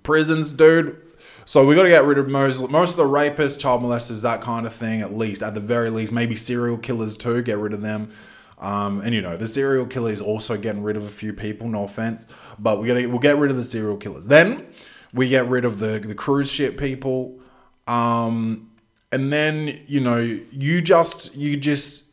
[0.03, 0.97] prisons, dude
[1.45, 4.41] so we got to get rid of most most of the rapists, child molesters, that
[4.41, 5.01] kind of thing.
[5.01, 7.41] At least, at the very least, maybe serial killers too.
[7.41, 8.11] Get rid of them.
[8.59, 11.67] Um, and you know, the serial killer is also getting rid of a few people.
[11.67, 12.27] No offense,
[12.59, 14.27] but we gotta we'll get rid of the serial killers.
[14.27, 14.67] Then
[15.13, 17.39] we get rid of the the cruise ship people.
[17.87, 18.71] Um,
[19.11, 22.05] and then you know, you just you just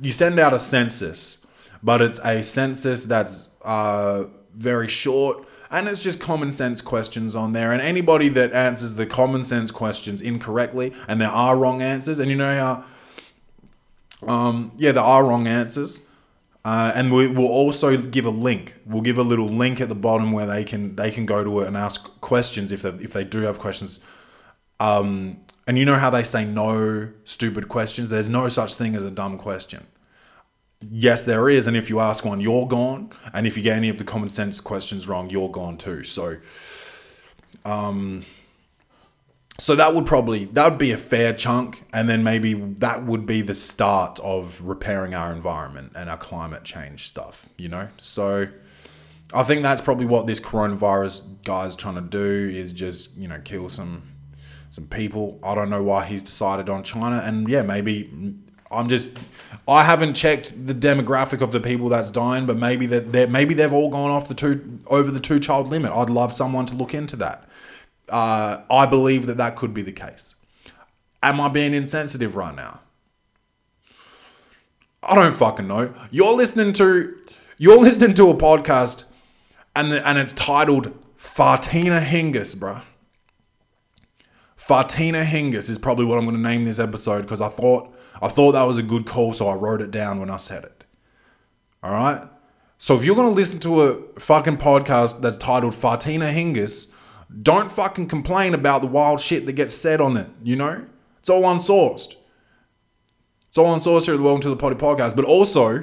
[0.00, 1.46] you send out a census,
[1.82, 7.54] but it's a census that's uh, very short and it's just common sense questions on
[7.54, 7.72] there.
[7.72, 12.30] And anybody that answers the common sense questions incorrectly, and there are wrong answers, and
[12.30, 12.84] you know
[14.20, 16.06] how, um, yeah, there are wrong answers.
[16.64, 18.74] Uh, and we will also give a link.
[18.86, 21.60] We'll give a little link at the bottom where they can they can go to
[21.60, 23.98] it and ask questions if they if they do have questions.
[24.78, 28.10] Um, and you know how they say no stupid questions.
[28.10, 29.86] There's no such thing as a dumb question
[30.90, 31.66] yes, there is.
[31.66, 33.10] And if you ask one, you're gone.
[33.32, 36.04] And if you get any of the common sense questions wrong, you're gone too.
[36.04, 36.38] So,
[37.64, 38.24] um,
[39.58, 43.26] so that would probably that would be a fair chunk, and then maybe that would
[43.26, 47.48] be the start of repairing our environment and our climate change stuff.
[47.56, 48.48] You know, so.
[49.34, 53.40] I think that's probably what this coronavirus guy's trying to do is just, you know,
[53.42, 54.02] kill some
[54.68, 55.38] some people.
[55.42, 58.10] I don't know why he's decided on China and yeah, maybe
[58.72, 59.08] I'm just
[59.66, 63.72] I haven't checked the demographic of the people that's dying, but maybe that maybe they've
[63.72, 65.92] all gone off the two over the two child limit.
[65.92, 67.48] I'd love someone to look into that.
[68.08, 70.34] Uh, I believe that that could be the case.
[71.22, 72.80] Am I being insensitive right now?
[75.02, 75.94] I don't fucking know.
[76.10, 77.16] You're listening to
[77.58, 79.04] you're listening to a podcast,
[79.76, 82.82] and the, and it's titled Fartina Hingis, bruh.
[84.62, 88.28] Fartina Hingis is probably what I'm going to name this episode because I thought I
[88.28, 90.84] thought that was a good call, so I wrote it down when I said it.
[91.82, 92.22] All right?
[92.78, 96.94] So if you're going to listen to a fucking podcast that's titled Fartina Hingis,
[97.42, 100.86] don't fucking complain about the wild shit that gets said on it, you know?
[101.18, 102.14] It's all unsourced.
[103.48, 105.82] It's all unsourced here at the Welcome to the Potty podcast, but also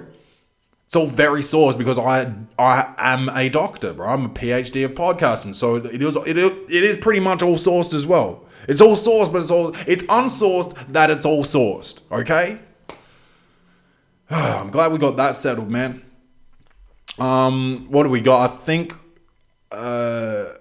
[0.86, 4.08] it's all very sourced because I I am a doctor, bro.
[4.08, 7.94] I'm a PhD of podcasting, so it is it, it is pretty much all sourced
[7.94, 8.46] as well.
[8.70, 12.04] It's all sourced, but it's all it's unsourced that it's all sourced.
[12.12, 12.60] Okay.
[14.30, 16.04] I'm glad we got that settled, man.
[17.18, 18.48] Um, what do we got?
[18.48, 18.94] I think.
[19.72, 20.54] Uh,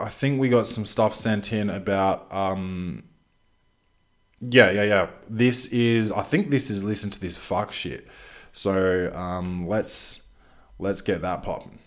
[0.00, 3.04] I think we got some stuff sent in about um
[4.40, 5.06] yeah, yeah, yeah.
[5.28, 8.08] This is I think this is listen to this fuck shit.
[8.52, 10.28] So um let's
[10.80, 11.78] let's get that popping.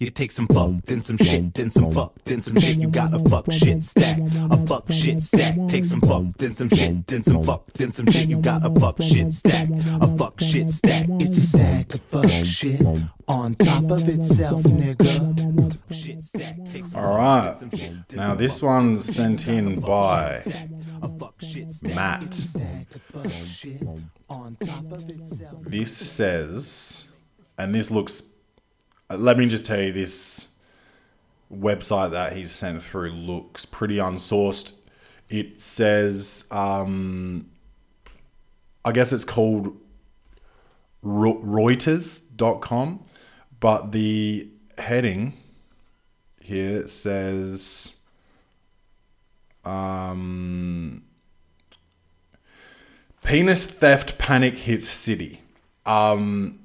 [0.00, 2.76] You take some fuck, then some shit, then some fuck, then some shit.
[2.76, 4.18] You got a fuck shit stack,
[4.50, 5.56] a fuck shit stack.
[5.68, 8.28] Take some fuck, then some shit, then some fuck, then some shit.
[8.28, 9.68] You got a fuck shit stack,
[10.00, 11.06] a fuck shit stack.
[11.20, 12.80] It's a stack of fuck shit
[13.26, 15.76] on top of itself, nigga.
[15.90, 16.56] Shit stack.
[16.94, 17.56] All right.
[18.14, 20.44] Now this one's sent in by
[21.82, 22.30] Matt.
[25.62, 27.08] This says,
[27.58, 28.22] and this looks
[29.16, 30.54] let me just tell you this
[31.52, 34.86] website that he's sent through looks pretty unsourced.
[35.28, 37.48] It says, um,
[38.84, 39.76] I guess it's called
[41.04, 43.02] Reuters.com,
[43.60, 45.34] but the heading
[46.40, 47.98] here says,
[49.64, 51.02] um,
[53.22, 55.40] penis theft panic hits city.
[55.84, 56.58] Um,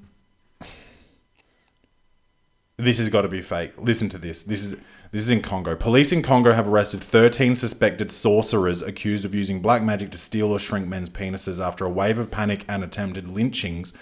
[2.76, 3.72] this has got to be fake.
[3.78, 4.42] Listen to this.
[4.42, 4.80] This is
[5.12, 5.76] this is in Congo.
[5.76, 10.50] Police in Congo have arrested 13 suspected sorcerers accused of using black magic to steal
[10.50, 13.92] or shrink men's penises after a wave of panic and attempted lynchings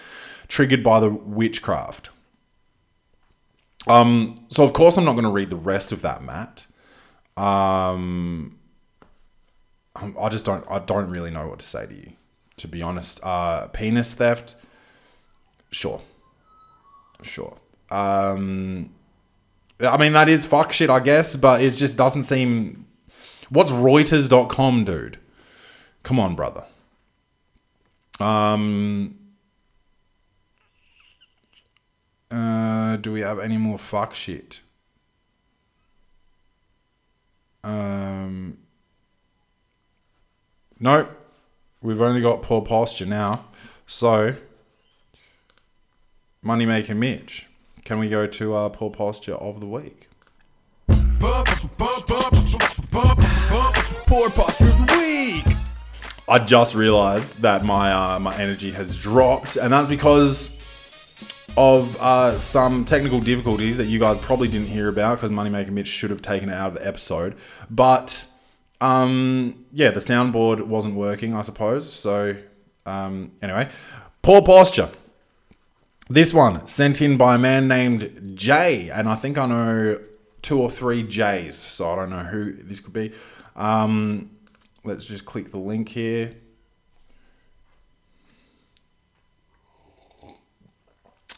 [0.49, 2.09] triggered by the witchcraft.
[3.87, 6.67] Um, so of course I'm not going to read the rest of that, Matt.
[7.37, 8.59] Um,
[9.97, 10.65] I just don't.
[10.71, 12.13] I don't really know what to say to you,
[12.57, 13.21] to be honest.
[13.23, 14.57] Uh, penis theft.
[15.71, 16.01] Sure.
[17.23, 17.59] Sure.
[17.93, 18.91] Um,
[19.81, 22.87] I mean, that is fuck shit, I guess, but it just doesn't seem.
[23.51, 25.19] What's Reuters.com, dude?
[26.03, 26.65] Come on, brother.
[28.19, 29.19] Um.
[32.31, 34.61] Uh, do we have any more fuck shit?
[37.63, 38.57] Um.
[40.81, 41.11] Nope.
[41.83, 43.45] We've only got poor posture now.
[43.87, 44.37] So,
[46.45, 47.47] Moneymaker Mitch,
[47.85, 50.09] can we go to our poor posture of the week?
[50.89, 51.45] Poor
[54.31, 55.57] posture of the week.
[56.29, 60.59] I just realized that my uh, my energy has dropped, and that's because
[61.57, 65.89] of uh, some technical difficulties that you guys probably didn't hear about because Moneymaker Mitch
[65.89, 67.37] should have taken it out of the episode.
[67.69, 68.27] But
[68.81, 71.93] um, yeah, the soundboard wasn't working, I suppose.
[71.93, 72.37] So
[72.87, 73.69] um, anyway,
[74.23, 74.89] poor posture.
[76.09, 80.01] This one sent in by a man named Jay, and I think I know
[80.43, 83.13] two or three J's, so I don't know who this could be.
[83.57, 84.31] Um,
[84.85, 86.35] let's just click the link here.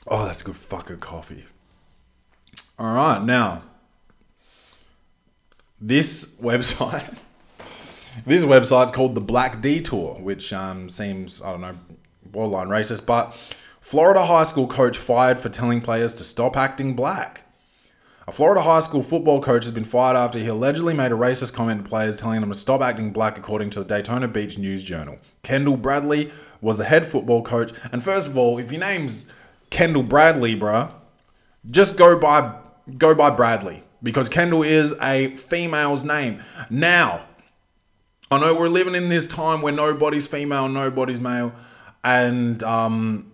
[0.06, 1.46] Oh, that's a good fucking coffee.
[2.78, 3.62] All right, now
[5.80, 7.18] this website,
[8.26, 11.78] this website's called the Black Detour, which um, seems I don't know
[12.24, 13.36] borderline racist, but
[13.84, 17.42] Florida high school coach fired for telling players to stop acting black.
[18.26, 21.52] A Florida high school football coach has been fired after he allegedly made a racist
[21.52, 24.82] comment to players telling them to stop acting black, according to the Daytona Beach News
[24.82, 25.18] Journal.
[25.42, 29.30] Kendall Bradley was the head football coach, and first of all, if your name's
[29.68, 30.90] Kendall Bradley, bruh,
[31.70, 32.56] just go by
[32.96, 36.42] go by Bradley because Kendall is a female's name.
[36.70, 37.26] Now,
[38.30, 41.52] I know we're living in this time where nobody's female, nobody's male,
[42.02, 43.30] and um,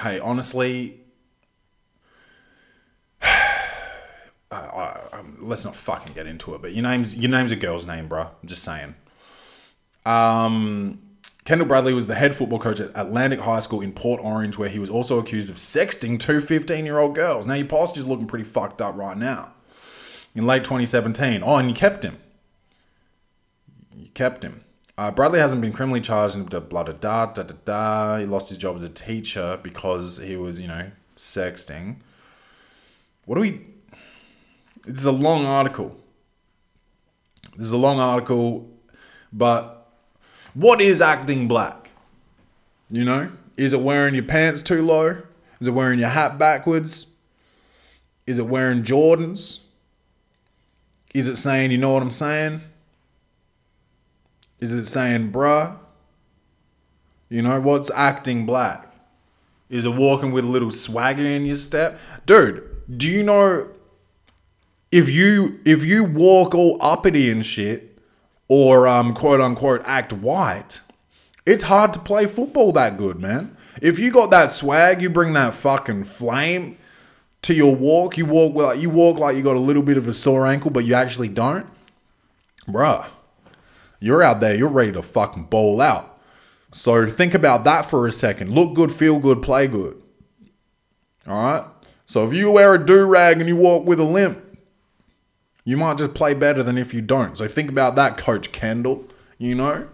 [0.00, 1.00] hey, honestly,
[3.22, 3.56] I,
[4.50, 6.62] I, um, let's not fucking get into it.
[6.62, 8.28] But your name's your name's a girl's name, bruh.
[8.28, 8.94] I'm just saying.
[10.04, 11.00] Um,
[11.44, 14.68] Kendall Bradley was the head football coach at Atlantic High School in Port Orange, where
[14.68, 17.46] he was also accused of sexting two 15 year old girls.
[17.46, 19.52] Now, your posture's looking pretty fucked up right now.
[20.34, 21.42] In late 2017.
[21.42, 22.18] Oh, and you kept him.
[23.96, 24.64] You kept him.
[24.98, 28.18] Uh, Bradley hasn't been criminally charged and blah.
[28.18, 31.96] He lost his job as a teacher because he was, you know, sexting.
[33.26, 33.60] What do we.
[34.86, 35.96] This is a long article.
[37.56, 38.70] This is a long article,
[39.32, 39.90] but
[40.54, 41.90] what is acting black?
[42.90, 43.32] You know?
[43.56, 45.22] Is it wearing your pants too low?
[45.60, 47.16] Is it wearing your hat backwards?
[48.26, 49.64] Is it wearing Jordans?
[51.14, 52.60] Is it saying, you know what I'm saying?
[54.60, 55.78] Is it saying, bruh?
[57.28, 58.92] You know, what's acting black?
[59.68, 61.98] Is it walking with a little swagger in your step?
[62.24, 62.62] Dude,
[62.96, 63.68] do you know
[64.92, 67.98] if you if you walk all uppity and shit,
[68.48, 70.80] or um quote unquote act white,
[71.44, 73.56] it's hard to play football that good, man.
[73.82, 76.78] If you got that swag, you bring that fucking flame
[77.42, 78.16] to your walk.
[78.16, 80.70] You walk like you walk like you got a little bit of a sore ankle,
[80.70, 81.66] but you actually don't,
[82.68, 83.06] bruh.
[84.00, 84.54] You're out there.
[84.54, 86.20] You're ready to fucking bowl out.
[86.72, 88.52] So think about that for a second.
[88.52, 90.00] Look good, feel good, play good.
[91.26, 91.64] All right.
[92.04, 94.42] So if you wear a do rag and you walk with a limp,
[95.64, 97.36] you might just play better than if you don't.
[97.36, 99.06] So think about that, Coach Kendall.
[99.38, 99.88] You know?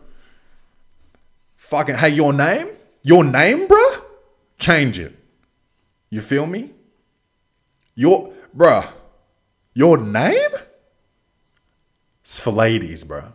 [1.57, 2.69] Fucking, hey, your name?
[3.03, 4.03] Your name, bruh?
[4.59, 5.17] Change it.
[6.11, 6.71] You feel me?
[7.95, 8.87] Your, bruh,
[9.75, 10.51] your name?
[12.23, 13.33] It's for ladies, bruh.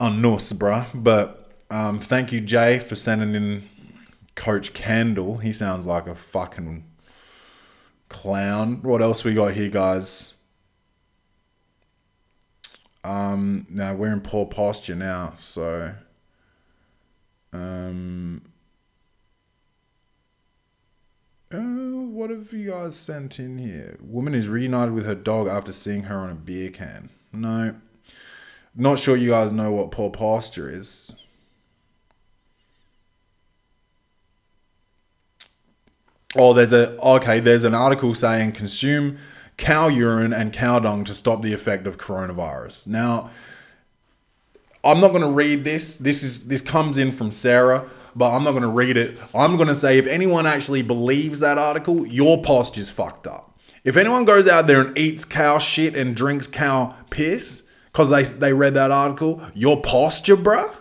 [0.00, 0.86] anus, bruh.
[0.94, 3.68] But um, thank you, Jay, for sending in
[4.34, 5.38] Coach Candle.
[5.38, 6.84] He sounds like a fucking
[8.08, 8.82] clown.
[8.82, 10.42] What else we got here, guys?
[13.04, 15.94] Um, now we're in poor posture now, so.
[17.52, 18.42] Um,
[21.52, 23.98] uh, what have you guys sent in here?
[24.00, 27.10] Woman is reunited with her dog after seeing her on a beer can.
[27.32, 27.74] No.
[28.74, 31.12] Not sure you guys know what poor posture is.
[36.36, 37.40] Oh, there's a okay.
[37.40, 39.18] There's an article saying consume
[39.56, 42.86] cow urine and cow dung to stop the effect of coronavirus.
[42.86, 43.30] Now,
[44.82, 45.98] I'm not going to read this.
[45.98, 49.18] This is this comes in from Sarah, but I'm not going to read it.
[49.34, 53.58] I'm going to say if anyone actually believes that article, your posture's fucked up.
[53.84, 58.22] If anyone goes out there and eats cow shit and drinks cow piss because they
[58.22, 60.74] they read that article, your posture, bruh,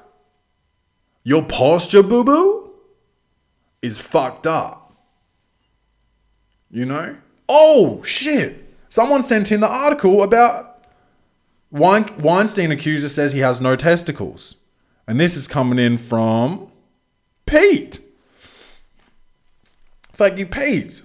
[1.24, 2.72] your posture, boo boo,
[3.82, 4.94] is fucked up.
[6.72, 7.18] You know?
[7.48, 8.76] Oh shit!
[8.88, 10.69] Someone sent in the article about
[11.72, 14.56] Weinstein accuser says he has no testicles.
[15.08, 16.72] And this is coming in from
[17.46, 18.00] Pete.
[20.14, 21.02] Thank you, Pete.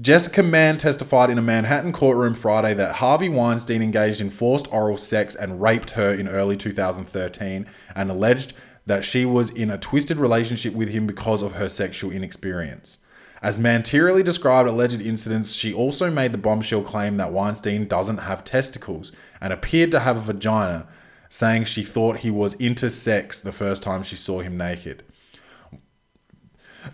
[0.00, 4.96] Jessica Mann testified in a Manhattan courtroom Friday that Harvey Weinstein engaged in forced oral
[4.96, 8.54] sex and raped her in early 2013 and alleged
[8.86, 13.04] that she was in a twisted relationship with him because of her sexual inexperience.
[13.42, 18.44] As materially described alleged incidents, she also made the bombshell claim that Weinstein doesn't have
[18.44, 20.86] testicles and appeared to have a vagina,
[21.30, 25.02] saying she thought he was intersex the first time she saw him naked.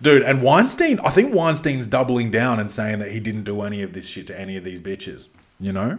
[0.01, 3.83] Dude, and Weinstein, I think Weinstein's doubling down and saying that he didn't do any
[3.83, 5.29] of this shit to any of these bitches,
[5.59, 5.99] you know?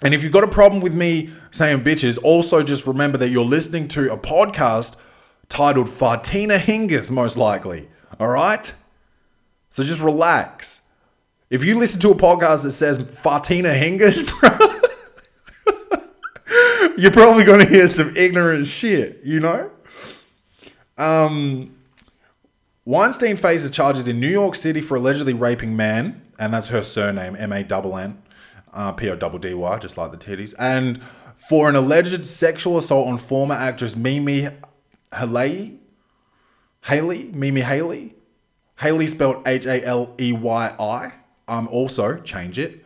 [0.00, 3.44] And if you've got a problem with me saying bitches, also just remember that you're
[3.44, 5.00] listening to a podcast
[5.48, 7.88] titled Fartina Hingis, most likely.
[8.18, 8.72] All right?
[9.78, 10.88] So just relax.
[11.50, 14.50] If you listen to a podcast that says Fartina Hingis, bro,
[16.98, 19.70] you're probably going to hear some ignorant shit, you know?
[20.96, 21.76] Um,
[22.86, 27.36] Weinstein faces charges in New York City for allegedly raping Mann, and that's her surname,
[27.36, 28.22] M A N N,
[28.72, 31.00] uh, P O D D Y, just like the titties, and
[31.36, 34.48] for an alleged sexual assault on former actress Mimi
[35.16, 35.78] Haley,
[36.82, 38.16] Haley, Mimi Haley,
[38.80, 41.12] Haley spelled H A L E Y I.
[41.48, 42.84] Um, also, change it.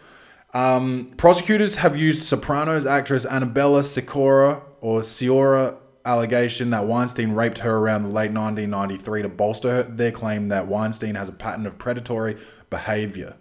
[0.54, 7.76] Um, prosecutors have used Sopranos actress Annabella Sciorra or Sciorra allegation that Weinstein raped her
[7.76, 12.36] around the late 1993 to bolster their claim that Weinstein has a pattern of predatory
[12.70, 13.36] behavior.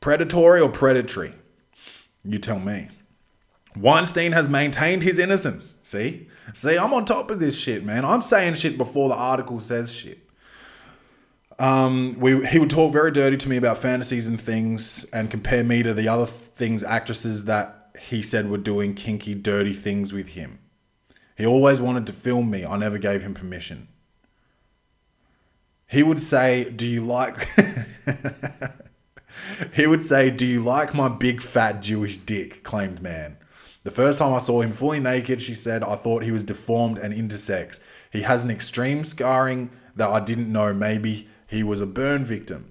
[0.00, 1.34] Predatory or predatory?
[2.24, 2.88] You tell me.
[3.76, 5.78] Weinstein has maintained his innocence.
[5.82, 6.28] See?
[6.52, 8.04] See, I'm on top of this shit, man.
[8.04, 10.27] I'm saying shit before the article says shit.
[11.58, 15.64] Um, we he would talk very dirty to me about fantasies and things, and compare
[15.64, 20.28] me to the other things actresses that he said were doing kinky, dirty things with
[20.28, 20.60] him.
[21.36, 22.64] He always wanted to film me.
[22.64, 23.88] I never gave him permission.
[25.88, 27.48] He would say, "Do you like?"
[29.74, 33.38] he would say, "Do you like my big fat Jewish dick?" Claimed Mann.
[33.84, 36.98] The first time I saw him fully naked, she said, I thought he was deformed
[36.98, 37.82] and intersex.
[38.12, 42.70] He has an extreme scarring that I didn't know maybe he was a burn victim.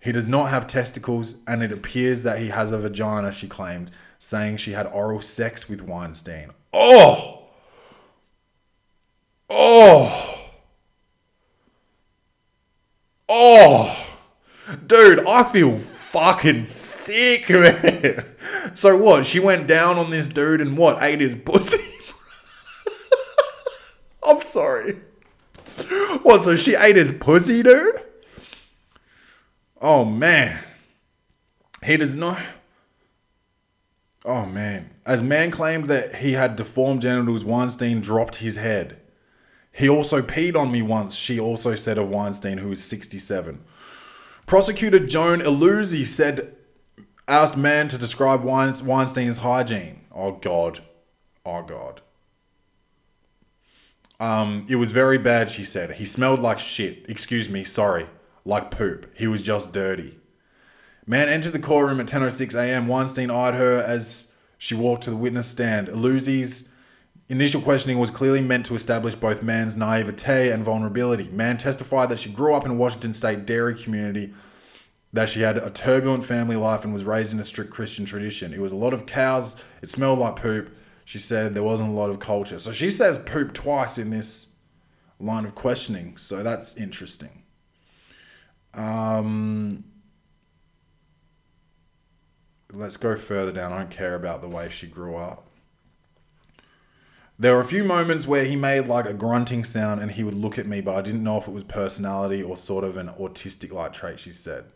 [0.00, 3.90] He does not have testicles, and it appears that he has a vagina, she claimed,
[4.18, 6.50] saying she had oral sex with Weinstein.
[6.72, 7.48] Oh!
[9.50, 10.50] Oh!
[13.28, 14.16] Oh!
[14.86, 18.24] Dude, I feel fucking sick, man.
[18.74, 19.26] So what?
[19.26, 21.02] She went down on this dude and what?
[21.02, 21.84] Ate his pussy?
[24.26, 25.00] I'm sorry.
[26.22, 28.00] What, so she ate his pussy, dude?
[29.80, 30.60] Oh, man.
[31.84, 32.40] He does not.
[34.24, 34.90] Oh, man.
[35.04, 39.00] As Mann claimed that he had deformed genitals, Weinstein dropped his head.
[39.70, 43.62] He also peed on me once, she also said of Weinstein, who is 67.
[44.46, 46.54] Prosecutor Joan Illuzzi said,
[47.26, 50.02] asked Mann to describe Weinstein's hygiene.
[50.14, 50.80] Oh, God.
[51.44, 52.00] Oh, God.
[54.20, 55.92] Um, it was very bad, she said.
[55.96, 57.04] He smelled like shit.
[57.08, 58.06] Excuse me, sorry.
[58.44, 59.10] Like poop.
[59.16, 60.18] He was just dirty.
[61.06, 62.86] Mann entered the courtroom at 10.06 a.m.
[62.86, 65.88] Weinstein eyed her as she walked to the witness stand.
[65.88, 66.72] Illuzzi's
[67.28, 71.28] initial questioning was clearly meant to establish both Mann's naivete and vulnerability.
[71.30, 74.32] Mann testified that she grew up in a Washington state dairy community,
[75.12, 78.52] that she had a turbulent family life and was raised in a strict Christian tradition.
[78.52, 79.62] It was a lot of cows.
[79.82, 80.74] It smelled like poop.
[81.04, 82.58] She said there wasn't a lot of culture.
[82.58, 84.54] So she says poop twice in this
[85.20, 86.16] line of questioning.
[86.16, 87.42] So that's interesting.
[88.72, 89.84] Um,
[92.72, 93.72] let's go further down.
[93.72, 95.46] I don't care about the way she grew up.
[97.38, 100.34] There were a few moments where he made like a grunting sound and he would
[100.34, 103.08] look at me, but I didn't know if it was personality or sort of an
[103.08, 104.66] autistic like trait, she said.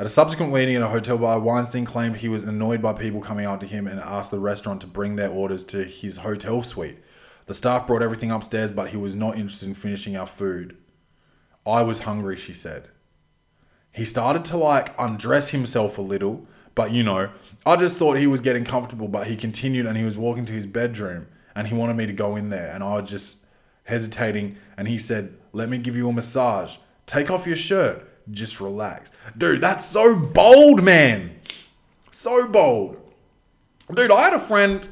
[0.00, 3.20] At a subsequent meeting at a hotel bar, Weinstein claimed he was annoyed by people
[3.20, 6.62] coming up to him and asked the restaurant to bring their orders to his hotel
[6.62, 6.98] suite.
[7.46, 10.76] The staff brought everything upstairs, but he was not interested in finishing our food.
[11.66, 12.90] I was hungry, she said.
[13.90, 16.46] He started to like undress himself a little,
[16.76, 17.30] but you know,
[17.66, 20.52] I just thought he was getting comfortable, but he continued and he was walking to
[20.52, 21.26] his bedroom
[21.56, 23.46] and he wanted me to go in there and I was just
[23.82, 26.76] hesitating and he said, "Let me give you a massage.
[27.04, 28.07] Take off your shirt.
[28.30, 31.32] Just relax." Dude, that's so bold, man.
[32.10, 32.96] So bold.
[33.94, 34.86] Dude, I had a friend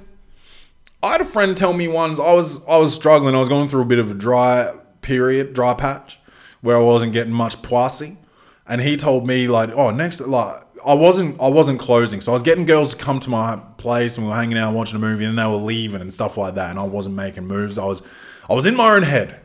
[1.02, 3.34] I had a friend tell me once I was I was struggling.
[3.34, 6.18] I was going through a bit of a dry period, dry patch,
[6.62, 8.18] where I wasn't getting much poissy,
[8.66, 12.34] and he told me like, "Oh, next like I wasn't I wasn't closing, so I
[12.34, 14.98] was getting girls to come to my place and we were hanging out watching a
[14.98, 17.78] movie, and they were leaving and stuff like that, and I wasn't making moves.
[17.78, 18.02] I was
[18.48, 19.40] I was in my own head,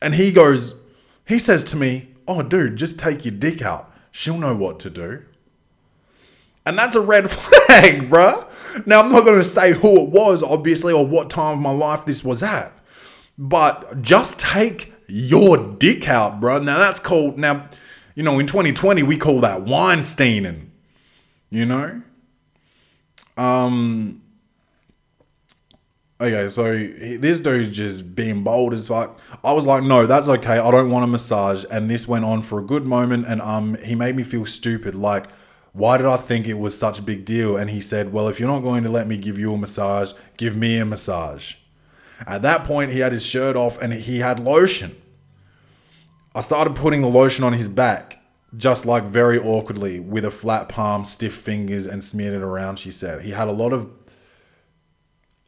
[0.00, 0.80] and he goes,
[1.26, 3.92] he says to me, "Oh, dude, just take your dick out.
[4.10, 5.22] She'll know what to do."
[6.64, 8.44] And that's a red flag, bruh.
[8.86, 11.70] Now, I'm not going to say who it was, obviously, or what time of my
[11.70, 12.72] life this was at.
[13.38, 16.58] But just take your dick out, bro.
[16.58, 17.68] Now, that's called, now,
[18.14, 20.68] you know, in 2020, we call that Weinsteining.
[21.50, 22.02] You know?
[23.36, 24.22] Um.
[26.18, 29.20] Okay, so this dude's just being bold as fuck.
[29.44, 30.58] I was like, no, that's okay.
[30.58, 31.64] I don't want a massage.
[31.70, 34.94] And this went on for a good moment, and um, he made me feel stupid.
[34.94, 35.26] Like,
[35.74, 37.58] why did I think it was such a big deal?
[37.58, 40.14] And he said, well, if you're not going to let me give you a massage,
[40.38, 41.56] give me a massage.
[42.26, 44.96] At that point, he had his shirt off and he had lotion.
[46.34, 48.22] I started putting the lotion on his back,
[48.56, 52.90] just like very awkwardly, with a flat palm, stiff fingers, and smeared it around, she
[52.90, 53.20] said.
[53.20, 53.90] He had a lot of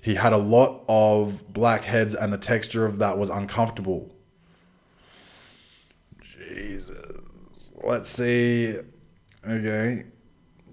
[0.01, 4.15] he had a lot of blackheads and the texture of that was uncomfortable.
[6.21, 7.73] Jesus.
[7.83, 8.79] Let's see.
[9.47, 10.05] Okay.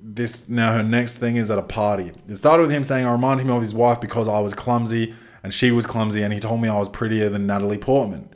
[0.01, 2.11] This now her next thing is at a party.
[2.27, 5.15] It started with him saying I remind him of his wife because I was clumsy
[5.41, 8.29] and she was clumsy and he told me I was prettier than Natalie Portman.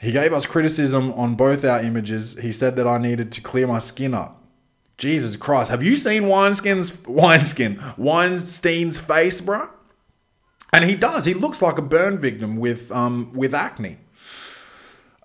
[0.00, 2.38] He gave us criticism on both our images.
[2.38, 4.42] He said that I needed to clear my skin up.
[4.96, 9.68] Jesus Christ, have you seen Weinstein's Weinstein Weinstein's face, bro?
[10.72, 11.24] And he does.
[11.24, 13.98] He looks like a burn victim with um with acne.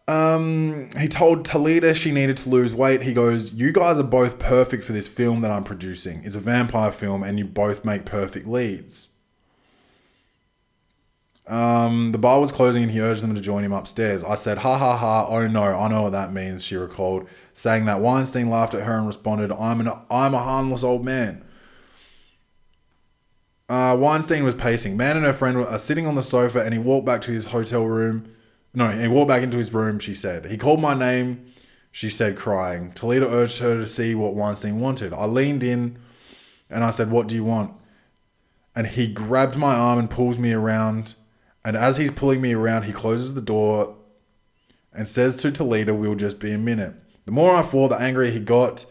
[0.08, 3.02] Um, he told Talita she needed to lose weight.
[3.02, 6.22] He goes, "You guys are both perfect for this film that I'm producing.
[6.24, 9.10] It's a vampire film, and you both make perfect leads."
[11.48, 14.24] Um, the bar was closing, and he urged them to join him upstairs.
[14.24, 15.28] I said, "Ha ha ha!
[15.28, 18.98] Oh no, I know what that means." She recalled, saying that Weinstein laughed at her
[18.98, 21.44] and responded, "I'm an I'm a harmless old man."
[23.68, 24.96] Uh, Weinstein was pacing.
[24.96, 27.46] Mann and her friend are sitting on the sofa, and he walked back to his
[27.46, 28.32] hotel room.
[28.74, 30.46] No, he walked back into his room, she said.
[30.46, 31.52] He called my name,
[31.92, 32.92] she said, crying.
[32.92, 35.14] Talita urged her to see what Weinstein wanted.
[35.14, 35.98] I leaned in
[36.70, 37.74] and I said, What do you want?
[38.76, 41.16] And he grabbed my arm and pulls me around.
[41.64, 43.96] And as he's pulling me around, he closes the door
[44.94, 46.94] and says to Talita, We'll just be a minute.
[47.26, 48.86] The more I fought, the angrier he got.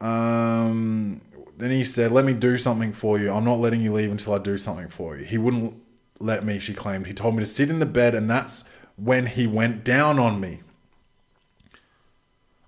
[0.00, 1.22] Um,
[1.56, 3.30] then he said, Let me do something for you.
[3.30, 5.24] I'm not letting you leave until I do something for you.
[5.24, 5.82] He wouldn't
[6.18, 7.06] let me, she claimed.
[7.06, 10.40] He told me to sit in the bed, and that's when he went down on
[10.40, 10.60] me.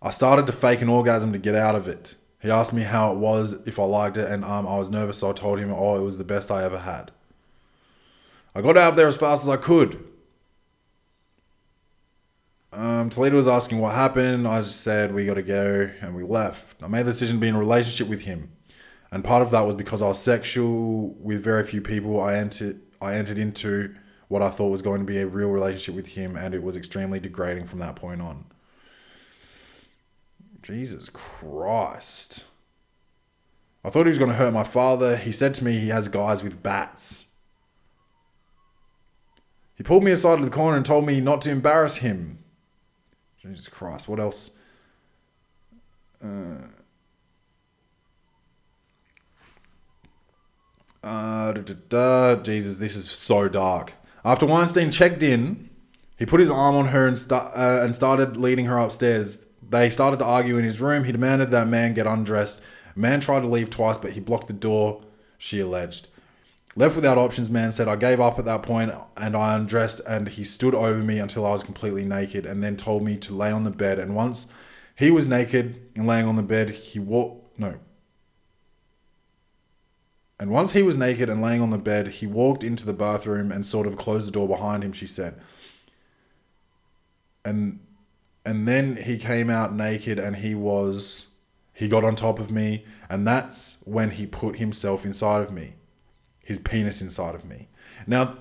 [0.01, 2.15] I started to fake an orgasm to get out of it.
[2.41, 5.19] He asked me how it was, if I liked it, and um, I was nervous,
[5.19, 7.11] so I told him, oh, it was the best I ever had.
[8.55, 10.05] I got out of there as fast as I could.
[12.73, 14.47] Um, Talita was asking what happened.
[14.47, 16.81] I just said, we got to go, and we left.
[16.83, 18.53] I made the decision to be in a relationship with him.
[19.11, 22.21] And part of that was because I was sexual with very few people.
[22.21, 23.95] I entered I entered into
[24.29, 26.77] what I thought was going to be a real relationship with him, and it was
[26.77, 28.45] extremely degrading from that point on.
[30.63, 32.45] Jesus Christ.
[33.85, 35.17] I thought he was going to hurt my father.
[35.17, 37.35] He said to me he has guys with bats.
[39.77, 42.41] He pulled me aside to the corner and told me not to embarrass him.
[43.41, 44.51] Jesus Christ, what else?
[46.23, 46.67] Uh,
[51.53, 52.43] da, da, da.
[52.43, 53.93] Jesus, this is so dark.
[54.25, 55.71] After Weinstein checked in,
[56.19, 59.45] he put his arm on her and, uh, and started leading her upstairs.
[59.63, 61.05] They started to argue in his room.
[61.05, 62.65] He demanded that Mann get undressed.
[62.97, 65.05] Mann tried to leave twice, but he blocked the door,
[65.39, 66.09] she alleged.
[66.75, 70.29] Left without options, Mann said, I gave up at that point and I undressed and
[70.29, 73.51] he stood over me until I was completely naked and then told me to lay
[73.51, 73.99] on the bed.
[73.99, 74.53] And once
[74.97, 77.59] he was naked and laying on the bed, he walked.
[77.59, 77.75] No.
[80.41, 83.51] And once he was naked and laying on the bed, he walked into the bathroom
[83.51, 85.41] and sort of closed the door behind him, she said.
[87.45, 87.81] And
[88.45, 91.33] and then he came out naked and he was
[91.75, 95.75] he got on top of me and that's when he put himself inside of me
[96.43, 97.69] his penis inside of me.
[98.07, 98.39] Now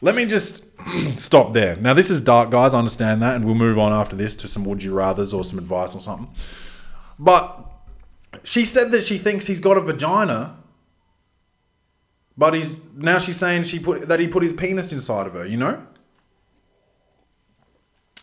[0.00, 0.78] let me just
[1.18, 1.76] stop there.
[1.76, 2.74] Now this is dark guys.
[2.74, 5.44] I understand that and we'll move on after this to some would you rathers or
[5.44, 6.28] some advice or something.
[7.18, 7.64] But
[8.42, 10.56] she said that she thinks he's got a vagina
[12.36, 15.46] but he's now she's saying she put that he put his penis inside of her
[15.46, 15.86] you know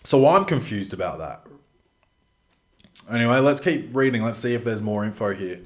[0.04, 1.48] so I'm confused about that.
[3.10, 4.22] Anyway, let's keep reading.
[4.22, 5.62] Let's see if there's more info here.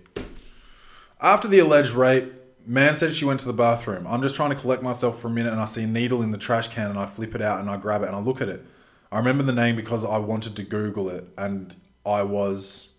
[1.20, 2.32] After the alleged rape,
[2.66, 4.06] Mann said she went to the bathroom.
[4.08, 6.32] I'm just trying to collect myself for a minute and I see a needle in
[6.32, 8.42] the trash can and I flip it out and I grab it and I look
[8.42, 8.64] at it.
[9.12, 11.76] I remember the name because I wanted to Google it and
[12.06, 12.97] I was.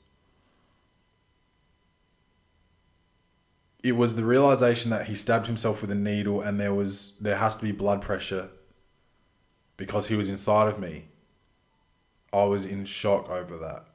[3.83, 7.37] It was the realization that he stabbed himself with a needle and there was there
[7.37, 8.51] has to be blood pressure
[9.76, 11.07] because he was inside of me.
[12.33, 13.87] I was in shock over that.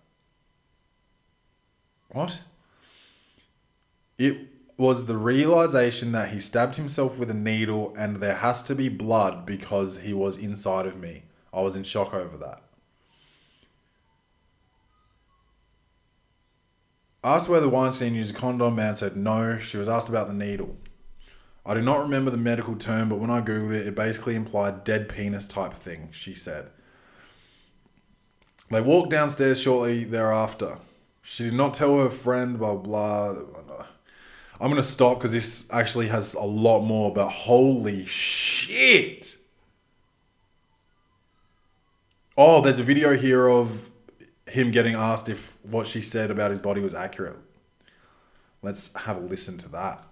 [2.12, 2.42] What?
[4.18, 8.76] It was the realization that he stabbed himself with a needle and there has to
[8.76, 11.24] be blood because he was inside of me.
[11.54, 12.63] I was in shock over that.
[17.24, 19.58] Asked whether Weinstein used a condom, Mann said no.
[19.58, 20.76] She was asked about the needle.
[21.66, 24.84] I do not remember the medical term, but when I googled it, it basically implied
[24.84, 26.70] dead penis type thing, she said.
[28.70, 30.80] They walked downstairs shortly thereafter.
[31.22, 33.36] She did not tell her friend, blah, blah.
[34.60, 39.38] I'm going to stop because this actually has a lot more, but holy shit.
[42.38, 43.90] Oh, there's a video here of
[44.48, 47.38] him getting asked if what she said about his body was accurate.
[48.62, 50.06] Let's have a listen to that.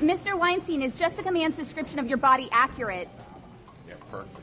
[0.00, 0.36] Mr.
[0.36, 3.08] Weinstein, is Jessica Mann's description of your body accurate?
[3.86, 4.40] Yeah, perfect.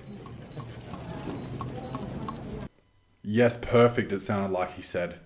[3.22, 5.20] Yes, perfect, it sounded like he said.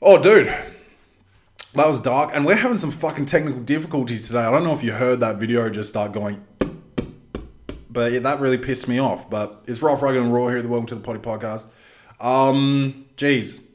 [0.00, 0.46] Oh, dude.
[1.74, 2.30] That was dark.
[2.32, 4.40] And we're having some fucking technical difficulties today.
[4.40, 6.44] I don't know if you heard that video just start going.
[7.90, 9.28] But yeah, that really pissed me off.
[9.28, 10.62] But it's Ralph Rugged and Raw here.
[10.62, 11.68] The Welcome to the Potty Podcast.
[12.24, 13.70] Um, geez.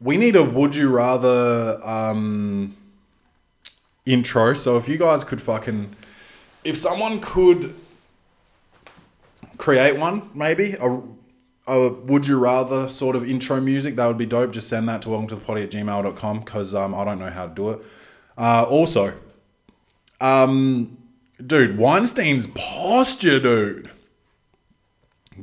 [0.00, 2.76] We need a would you rather um,
[4.06, 4.54] intro.
[4.54, 5.94] So if you guys could fucking.
[6.64, 7.74] If someone could
[9.58, 11.00] create one, maybe, a
[11.68, 14.52] a would you rather sort of intro music, that would be dope.
[14.52, 17.30] Just send that to welcome to the potty at gmail.com because um, I don't know
[17.30, 17.80] how to do it.
[18.36, 19.12] Uh, also,
[20.20, 20.96] um,
[21.44, 23.90] dude, Weinstein's posture, dude.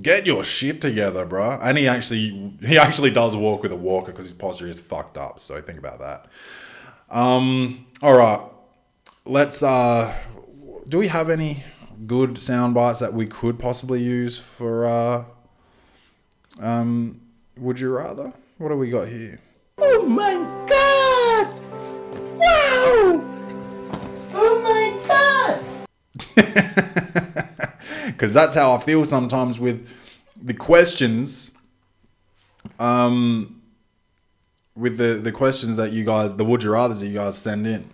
[0.02, 1.58] Get your shit together, bro.
[1.62, 5.18] And he actually he actually does walk with a walker because his posture is fucked
[5.18, 5.39] up.
[5.39, 6.28] So think about that.
[7.10, 8.41] Um, all right,
[9.26, 9.64] let's.
[9.64, 10.14] Uh,
[10.88, 11.64] do we have any
[12.06, 14.86] good sound bites that we could possibly use for?
[14.86, 15.26] Uh,
[16.60, 17.22] um,
[17.58, 18.34] would you rather?
[18.58, 19.39] What do we got here?
[19.78, 20.55] Oh my
[28.16, 29.88] Because that's how I feel sometimes with
[30.41, 31.57] the questions.
[32.80, 33.61] Um,
[34.76, 37.66] with the the questions that you guys, the would you rather's that you guys send
[37.68, 37.89] in.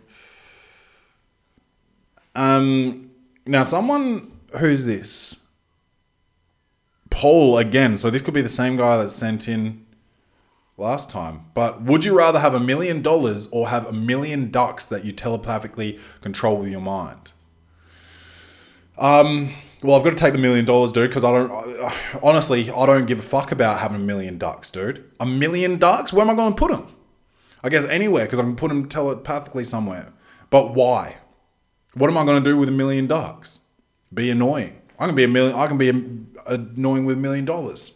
[2.34, 3.12] Um,
[3.46, 5.36] now someone who's this?
[7.10, 7.98] Paul again.
[7.98, 9.86] So this could be the same guy that sent in
[10.78, 11.46] last time.
[11.54, 15.12] But would you rather have a million dollars or have a million ducks that you
[15.12, 17.34] telepathically control with your mind?
[18.98, 19.54] Um,
[19.84, 21.52] well, I've got to take the million dollars, dude, because I don't.
[22.24, 25.10] Honestly, I don't give a fuck about having a million ducks, dude.
[25.20, 26.14] A million ducks?
[26.14, 26.88] Where am I going to put them?
[27.64, 30.14] I guess anywhere, because I can put them telepathically somewhere.
[30.50, 31.18] But why?
[31.96, 33.60] What am I going to do with a million ducks?
[34.14, 34.82] Be annoying.
[35.00, 35.56] I can be a million.
[35.56, 35.90] I can be
[36.46, 37.94] annoying with a million dollars.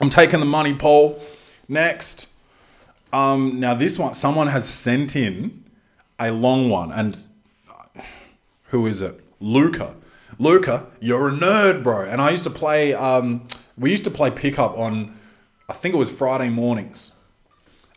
[0.00, 1.20] I'm taking the money, Paul.
[1.68, 2.28] Next.
[3.12, 5.64] Um, now this one, someone has sent in
[6.18, 7.20] a long one, and
[8.64, 9.20] who is it?
[9.40, 9.96] Luca.
[10.38, 12.02] Luca, you're a nerd, bro.
[12.04, 12.94] And I used to play.
[12.94, 13.46] Um,
[13.78, 15.16] we used to play pickup on.
[15.68, 17.12] I think it was Friday mornings.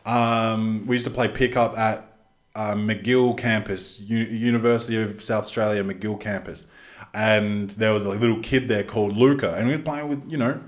[0.06, 2.10] Um, we used to play pickup at
[2.56, 6.72] uh, Magill campus, U- University of South Australia Magill campus,
[7.14, 10.38] and there was a little kid there called Luca, and he was playing with you
[10.38, 10.60] know,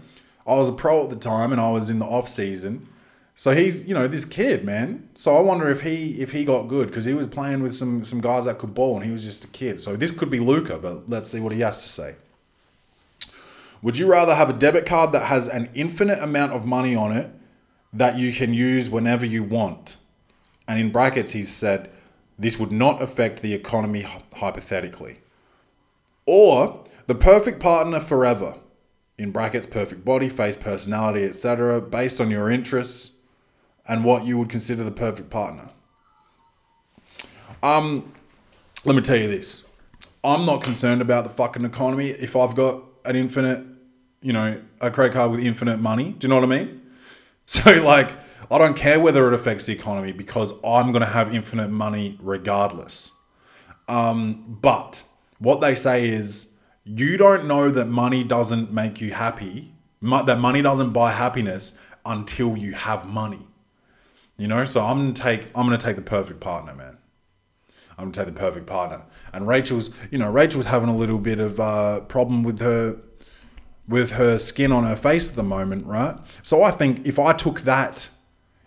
[0.46, 2.88] I was a pro at the time, and I was in the off season,
[3.36, 5.10] so he's you know this kid man.
[5.16, 8.04] So I wonder if he if he got good because he was playing with some
[8.04, 9.82] some guys that could ball, and he was just a kid.
[9.82, 12.16] So this could be Luca, but let's see what he has to say.
[13.82, 17.12] Would you rather have a debit card that has an infinite amount of money on
[17.12, 17.32] it
[17.94, 19.98] that you can use whenever you want?
[20.68, 21.90] And in brackets, he said,
[22.38, 24.06] this would not affect the economy
[24.36, 25.20] hypothetically.
[26.28, 28.56] Or the perfect partner forever,
[29.18, 33.21] in brackets, perfect body, face, personality, etc., based on your interests
[33.88, 35.70] and what you would consider the perfect partner.
[37.64, 38.12] Um,
[38.86, 39.68] let me tell you this.
[40.24, 43.64] I'm not concerned about the fucking economy if I've got an infinite,
[44.22, 46.16] you know, a credit card with infinite money.
[46.18, 46.78] Do you know what I mean?
[47.48, 48.10] So, like,
[48.50, 52.18] I don't care whether it affects the economy because I'm going to have infinite money
[52.22, 53.18] regardless.
[53.90, 55.04] Um, but
[55.40, 56.56] what they say is
[56.86, 62.56] you don't know that money doesn't make you happy, that money doesn't buy happiness until
[62.56, 63.48] you have money.
[64.42, 66.98] You know, so I'm gonna take I'm gonna take the perfect partner, man.
[67.96, 69.04] I'm gonna take the perfect partner.
[69.34, 72.98] And Rachel's, you know, Rachel's having a little bit of uh, problem with her
[73.88, 76.18] with her skin on her face at the moment, right?
[76.42, 78.10] So I think if I took that,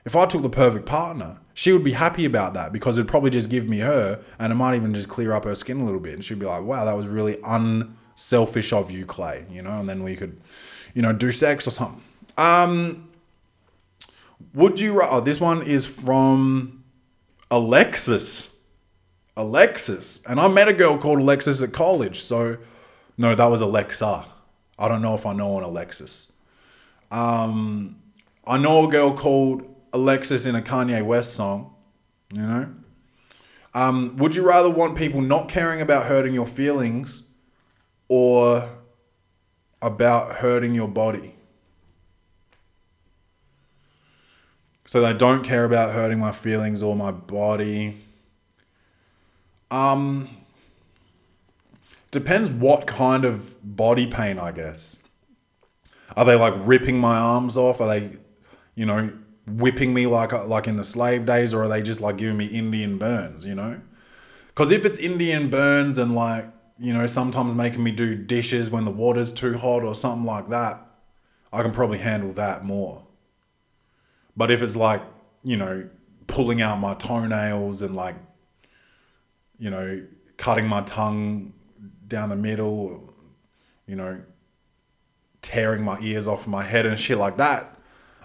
[0.04, 3.30] if I took the perfect partner, she would be happy about that because it'd probably
[3.30, 5.98] just give me her and it might even just clear up her skin a little
[5.98, 6.14] bit.
[6.14, 9.80] And she'd be like, wow, that was really unselfish of you, Clay, you know?
[9.80, 10.40] And then we could,
[10.94, 12.00] you know, do sex or something.
[12.38, 13.08] Um,
[14.54, 16.84] would you, ra- oh, this one is from
[17.50, 18.58] Alexis.
[19.36, 20.24] Alexis.
[20.26, 22.20] And I met a girl called Alexis at college.
[22.20, 22.58] So,
[23.18, 24.24] no, that was Alexa.
[24.78, 26.32] I don't know if I know an Alexis.
[27.10, 27.96] Um,
[28.46, 31.74] I know a girl called Alexis in a Kanye West song,
[32.32, 32.74] you know?
[33.72, 37.28] Um, would you rather want people not caring about hurting your feelings
[38.08, 38.68] or
[39.82, 41.33] about hurting your body?
[44.84, 48.02] So they don't care about hurting my feelings or my body.
[49.70, 50.28] Um,
[52.10, 55.02] depends what kind of body pain, I guess.
[56.16, 57.80] Are they like ripping my arms off?
[57.80, 58.18] Are they,
[58.74, 59.12] you know,
[59.46, 62.46] whipping me like like in the slave days, or are they just like giving me
[62.46, 63.44] Indian burns?
[63.44, 63.80] You know,
[64.48, 66.46] because if it's Indian burns and like
[66.78, 70.50] you know sometimes making me do dishes when the water's too hot or something like
[70.50, 70.86] that,
[71.52, 73.04] I can probably handle that more.
[74.36, 75.02] But if it's like
[75.42, 75.88] you know
[76.26, 78.16] pulling out my toenails and like
[79.58, 80.06] you know
[80.36, 81.52] cutting my tongue
[82.06, 83.14] down the middle,
[83.86, 84.22] you know
[85.44, 87.78] tearing my ears off my head and shit like that,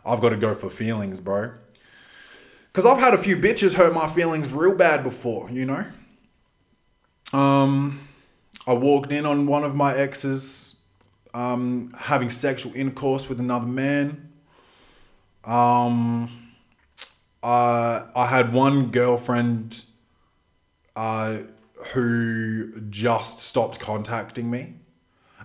[0.06, 1.52] I've got to go for feelings, bro.
[2.68, 5.86] Because I've had a few bitches hurt my feelings real bad before, you know?
[7.34, 8.08] Um,
[8.66, 10.84] I walked in on one of my exes
[11.34, 14.29] um, having sexual intercourse with another man.
[15.50, 16.30] Um,
[17.42, 19.84] uh, I had one girlfriend
[20.96, 21.40] uh,
[21.94, 24.76] who just stopped contacting me.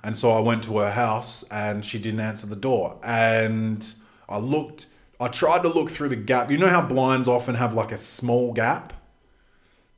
[0.02, 2.98] And so I went to her house and she didn't answer the door.
[3.02, 3.94] And
[4.28, 4.86] I looked,
[5.18, 6.50] I tried to look through the gap.
[6.50, 8.92] You know how blinds often have like a small gap?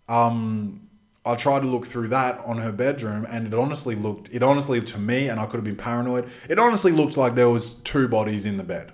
[0.08, 0.88] Um,
[1.24, 4.80] I tried to look through that on her bedroom and it honestly looked, it honestly
[4.80, 8.06] to me, and I could have been paranoid, it honestly looked like there was two
[8.06, 8.92] bodies in the bed.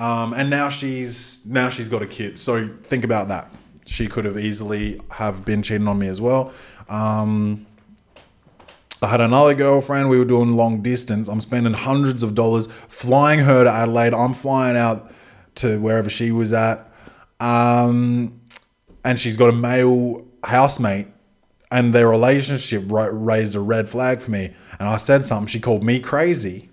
[0.00, 2.38] Um, and now she's, now she's got a kid.
[2.38, 3.52] So think about that.
[3.84, 6.54] She could have easily have been cheating on me as well.
[6.88, 7.66] Um,
[9.02, 10.08] I had another girlfriend.
[10.08, 11.28] We were doing long distance.
[11.28, 14.14] I'm spending hundreds of dollars flying her to Adelaide.
[14.14, 15.12] I'm flying out
[15.56, 16.90] to wherever she was at.
[17.38, 18.40] Um,
[19.04, 21.08] and she's got a male housemate,
[21.70, 24.54] and their relationship raised a red flag for me.
[24.78, 25.46] And I said something.
[25.46, 26.70] She called me crazy.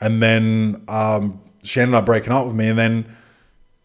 [0.00, 2.68] And then um, she ended up breaking up with me.
[2.68, 3.16] And then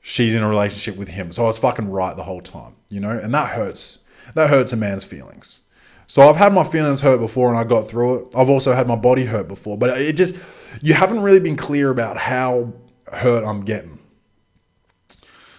[0.01, 1.31] she's in a relationship with him.
[1.31, 3.11] So I was fucking right the whole time, you know?
[3.11, 4.07] And that hurts.
[4.35, 5.61] That hurts a man's feelings.
[6.07, 8.35] So I've had my feelings hurt before and I got through it.
[8.35, 10.37] I've also had my body hurt before, but it just
[10.81, 12.73] you haven't really been clear about how
[13.13, 13.97] hurt I'm getting.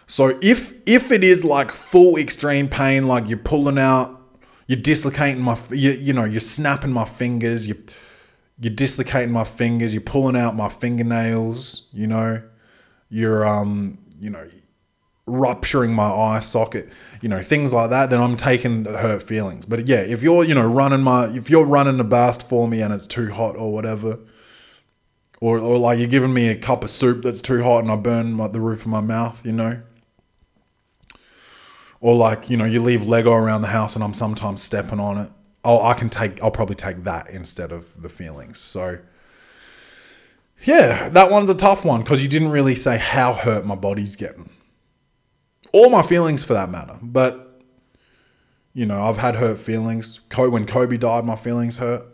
[0.07, 4.21] So if if it is like full extreme pain, like you're pulling out,
[4.67, 7.75] you're dislocating my, you, you know, you're snapping my fingers, you
[8.63, 12.43] you're dislocating my fingers, you're pulling out my fingernails, you know,
[13.11, 14.47] you're um, you know,
[15.27, 16.89] rupturing my eye socket,
[17.21, 19.67] you know, things like that, then I'm taking the hurt feelings.
[19.67, 22.81] But yeah, if you're, you know, running my, if you're running the bath for me
[22.83, 24.21] and it's too hot or whatever,
[25.41, 27.97] or, or like you're giving me a cup of soup that's too hot and I
[27.97, 29.83] burn my, the roof of my mouth, you know,
[32.01, 35.19] or like you know you leave Lego around the house and I'm sometimes stepping on
[35.19, 35.33] it.
[35.65, 36.43] Oh, I can take.
[36.43, 38.59] I'll probably take that instead of the feelings.
[38.59, 38.99] So
[40.65, 44.17] yeah, that one's a tough one because you didn't really say how hurt my body's
[44.17, 44.51] getting,
[45.73, 46.99] or my feelings for that matter.
[47.03, 47.61] But
[48.75, 50.21] you know, I've had hurt feelings.
[50.35, 52.05] When Kobe died, my feelings hurt.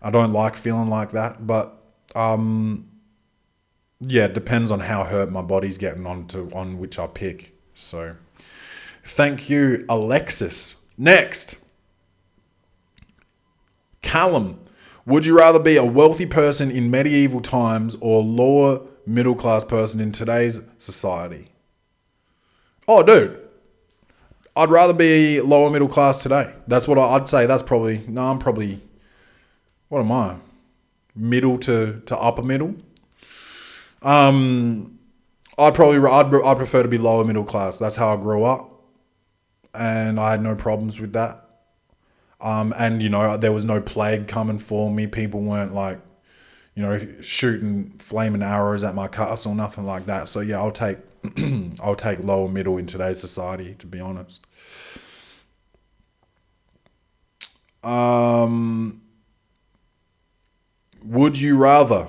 [0.00, 1.80] I don't like feeling like that, but
[2.14, 2.88] um,
[4.00, 7.56] yeah, it depends on how hurt my body's getting on to on which I pick.
[7.74, 8.16] So.
[9.04, 10.86] Thank you, Alexis.
[10.96, 11.56] Next,
[14.02, 14.60] Callum.
[15.06, 20.00] Would you rather be a wealthy person in medieval times or lower middle class person
[20.00, 21.48] in today's society?
[22.86, 23.38] Oh, dude.
[24.54, 26.54] I'd rather be lower middle class today.
[26.66, 27.46] That's what I'd say.
[27.46, 28.82] That's probably, no, I'm probably,
[29.88, 30.36] what am I?
[31.14, 32.76] Middle to, to upper middle.
[34.02, 34.98] Um,
[35.58, 37.78] I'd probably, I'd, I'd prefer to be lower middle class.
[37.78, 38.72] That's how I grew up
[39.74, 41.41] and I had no problems with that.
[42.42, 45.06] Um, and you know, there was no plague coming for me.
[45.06, 46.00] People weren't like,
[46.74, 50.28] you know, shooting flaming arrows at my castle, nothing like that.
[50.28, 50.98] So yeah, I'll take,
[51.80, 54.44] I'll take lower middle in today's society, to be honest.
[57.84, 59.02] Um,
[61.04, 62.08] would you rather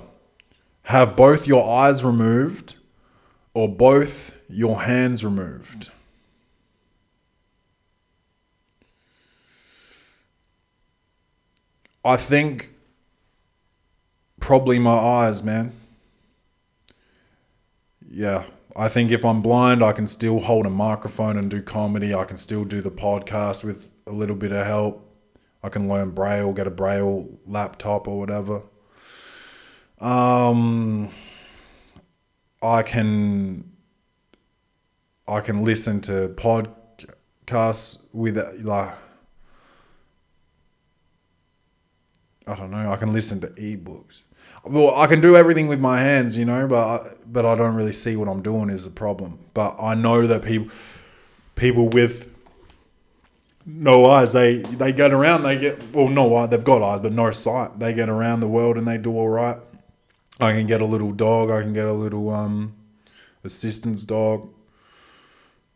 [0.84, 2.76] have both your eyes removed
[3.54, 5.92] or both your hands removed?
[12.06, 12.74] I think
[14.40, 15.74] probably my eyes, man.
[18.10, 18.44] Yeah,
[18.76, 22.14] I think if I'm blind, I can still hold a microphone and do comedy.
[22.14, 25.10] I can still do the podcast with a little bit of help.
[25.64, 28.64] I can learn Braille, get a Braille laptop or whatever.
[30.00, 31.10] Um,
[32.62, 33.72] I can
[35.26, 38.94] I can listen to podcasts with like
[42.48, 42.92] I don't know.
[42.92, 44.22] I can listen to ebooks.
[44.66, 47.92] Well, I can do everything with my hands, you know, but but I don't really
[47.92, 49.40] see what I'm doing is the problem.
[49.54, 50.74] But I know that people
[51.56, 52.34] people with
[53.66, 55.44] no eyes, they they get around.
[55.44, 56.48] They get well, no eye.
[56.48, 57.80] They've got eyes, but no sight.
[57.80, 59.58] They get around the world and they do all right.
[60.40, 61.50] I can get a little dog.
[61.50, 62.76] I can get a little um
[63.44, 64.50] assistance dog.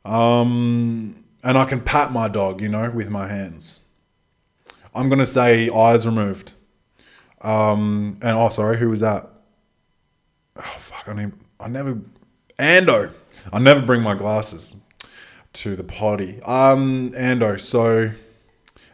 [0.05, 3.81] Um, and I can pat my dog, you know, with my hands.
[4.95, 6.53] I'm gonna say eyes removed.
[7.41, 9.29] Um, and oh, sorry, who was that?
[10.55, 12.01] Oh fuck, I need, I never,
[12.57, 13.13] Ando.
[13.53, 14.75] I never bring my glasses
[15.53, 16.41] to the party.
[16.43, 17.59] Um, Ando.
[17.59, 18.11] So,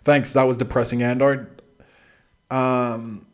[0.03, 0.33] thanks.
[0.33, 1.47] That was depressing, Ando.
[2.51, 3.25] Um,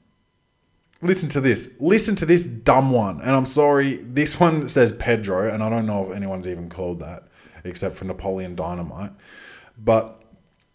[1.02, 1.78] listen to this.
[1.82, 3.20] Listen to this dumb one.
[3.22, 7.00] And I'm sorry, this one says Pedro, and I don't know if anyone's even called
[7.00, 7.24] that
[7.66, 9.12] except for Napoleon Dynamite.
[9.78, 10.22] But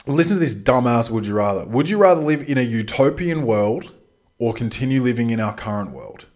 [0.07, 1.65] listen to this dumbass would you rather.
[1.67, 3.94] Would you rather live in a utopian world
[4.39, 6.27] or continue living in our current world.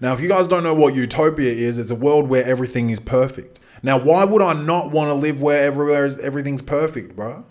[0.00, 3.00] Now, if you guys don't know what utopia is, it's a world where everything is
[3.00, 3.60] perfect.
[3.82, 7.44] Now, why would I not want to live where everywhere is, everything's perfect, bro?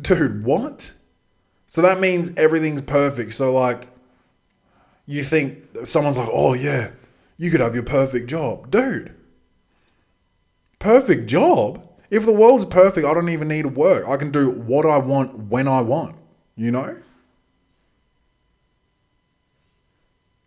[0.00, 0.92] Dude, what?
[1.66, 3.34] So that means everything's perfect.
[3.34, 3.88] So, like,
[5.06, 6.90] you think someone's like, oh, yeah,
[7.36, 8.70] you could have your perfect job.
[8.70, 9.14] Dude,
[10.78, 11.88] perfect job?
[12.10, 14.08] If the world's perfect, I don't even need to work.
[14.08, 16.16] I can do what I want when I want.
[16.56, 16.96] You know?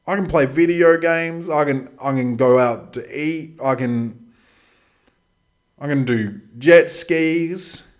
[0.07, 1.49] I can play video games.
[1.49, 3.59] I can I can go out to eat.
[3.61, 4.31] I can
[5.79, 7.93] I can do jet skis,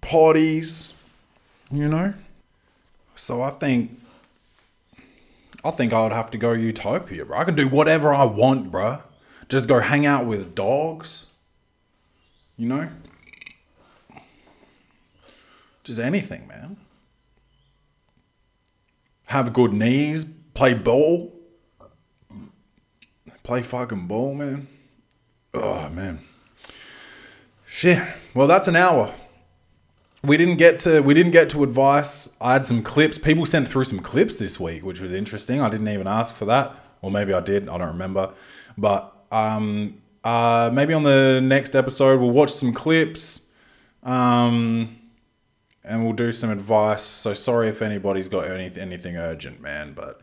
[0.00, 0.98] parties,
[1.70, 2.14] you know?
[3.14, 4.00] So I think
[5.62, 7.38] I think I would have to go utopia, bro.
[7.38, 9.02] I can do whatever I want, bro.
[9.50, 11.34] Just go hang out with dogs.
[12.56, 12.88] You know?
[15.84, 16.76] Just anything, man.
[19.24, 20.24] Have good knees,
[20.54, 21.32] play ball.
[23.42, 24.68] Play fucking ball, man.
[25.54, 26.20] Oh, man.
[27.66, 28.02] Shit.
[28.34, 29.14] Well, that's an hour.
[30.22, 32.36] We didn't get to we didn't get to advice.
[32.40, 33.16] I had some clips.
[33.16, 35.60] People sent through some clips this week, which was interesting.
[35.60, 37.68] I didn't even ask for that, or maybe I did.
[37.68, 38.32] I don't remember.
[38.76, 43.52] But um, uh, maybe on the next episode we'll watch some clips.
[44.02, 44.99] Um,
[45.84, 47.02] and we'll do some advice.
[47.02, 50.20] So sorry if anybody's got any, anything urgent, man, but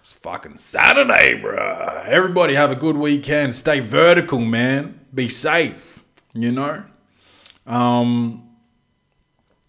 [0.00, 2.06] It's fucking Saturday, bruh.
[2.06, 3.54] Everybody have a good weekend.
[3.54, 5.00] Stay vertical, man.
[5.12, 6.84] Be safe, you know?
[7.66, 8.48] Um,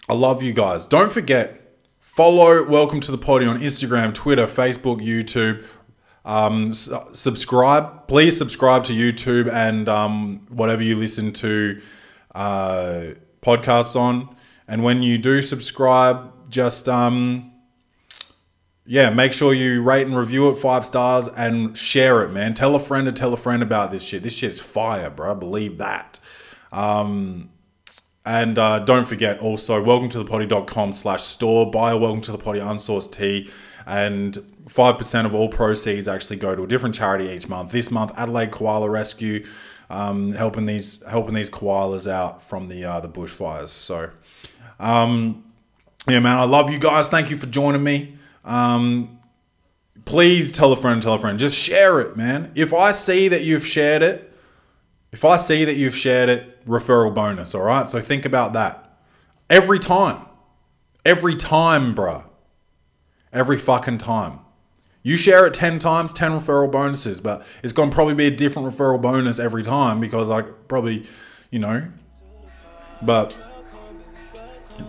[0.08, 0.88] I love you guys.
[0.88, 5.66] Don't forget, follow Welcome to the Potty on Instagram, Twitter, Facebook, YouTube.
[6.24, 8.08] Um, subscribe.
[8.08, 11.82] Please subscribe to YouTube and um, whatever you listen to
[12.36, 13.02] uh,
[13.42, 14.36] podcasts on.
[14.70, 17.52] And when you do subscribe, just um,
[18.86, 22.54] yeah, make sure you rate and review it five stars and share it, man.
[22.54, 24.22] Tell a friend to tell a friend about this shit.
[24.22, 25.34] This shit's fire, bro.
[25.34, 26.20] Believe that.
[26.72, 27.50] Um,
[28.24, 31.72] and uh, don't forget also, welcome to the potty.com slash store.
[31.72, 33.50] Buy a welcome to the potty unsourced tea.
[33.88, 37.72] And 5% of all proceeds actually go to a different charity each month.
[37.72, 39.48] This month, Adelaide Koala Rescue,
[39.90, 43.70] um, helping these helping these koalas out from the uh, the bushfires.
[43.70, 44.12] So,
[44.80, 45.44] um,
[46.08, 47.10] yeah, man, I love you guys.
[47.10, 48.18] Thank you for joining me.
[48.46, 49.20] Um,
[50.06, 51.38] please tell a friend, tell a friend.
[51.38, 52.52] Just share it, man.
[52.56, 54.34] If I see that you've shared it,
[55.12, 57.88] if I see that you've shared it, referral bonus, all right?
[57.88, 58.98] So think about that.
[59.50, 60.26] Every time.
[61.06, 62.26] Every time, bruh.
[63.34, 64.40] Every fucking time.
[65.02, 68.32] You share it 10 times, 10 referral bonuses, but it's going to probably be a
[68.32, 71.06] different referral bonus every time because I probably,
[71.50, 71.88] you know.
[73.02, 73.36] But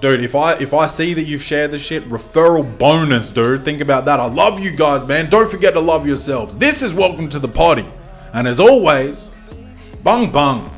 [0.00, 3.64] dude, if I if I see that you've shared the shit, referral bonus, dude.
[3.64, 4.20] Think about that.
[4.20, 5.28] I love you guys, man.
[5.28, 6.56] Don't forget to love yourselves.
[6.56, 7.86] This is welcome to the potty.
[8.32, 9.28] And as always,
[10.02, 10.70] bung bung.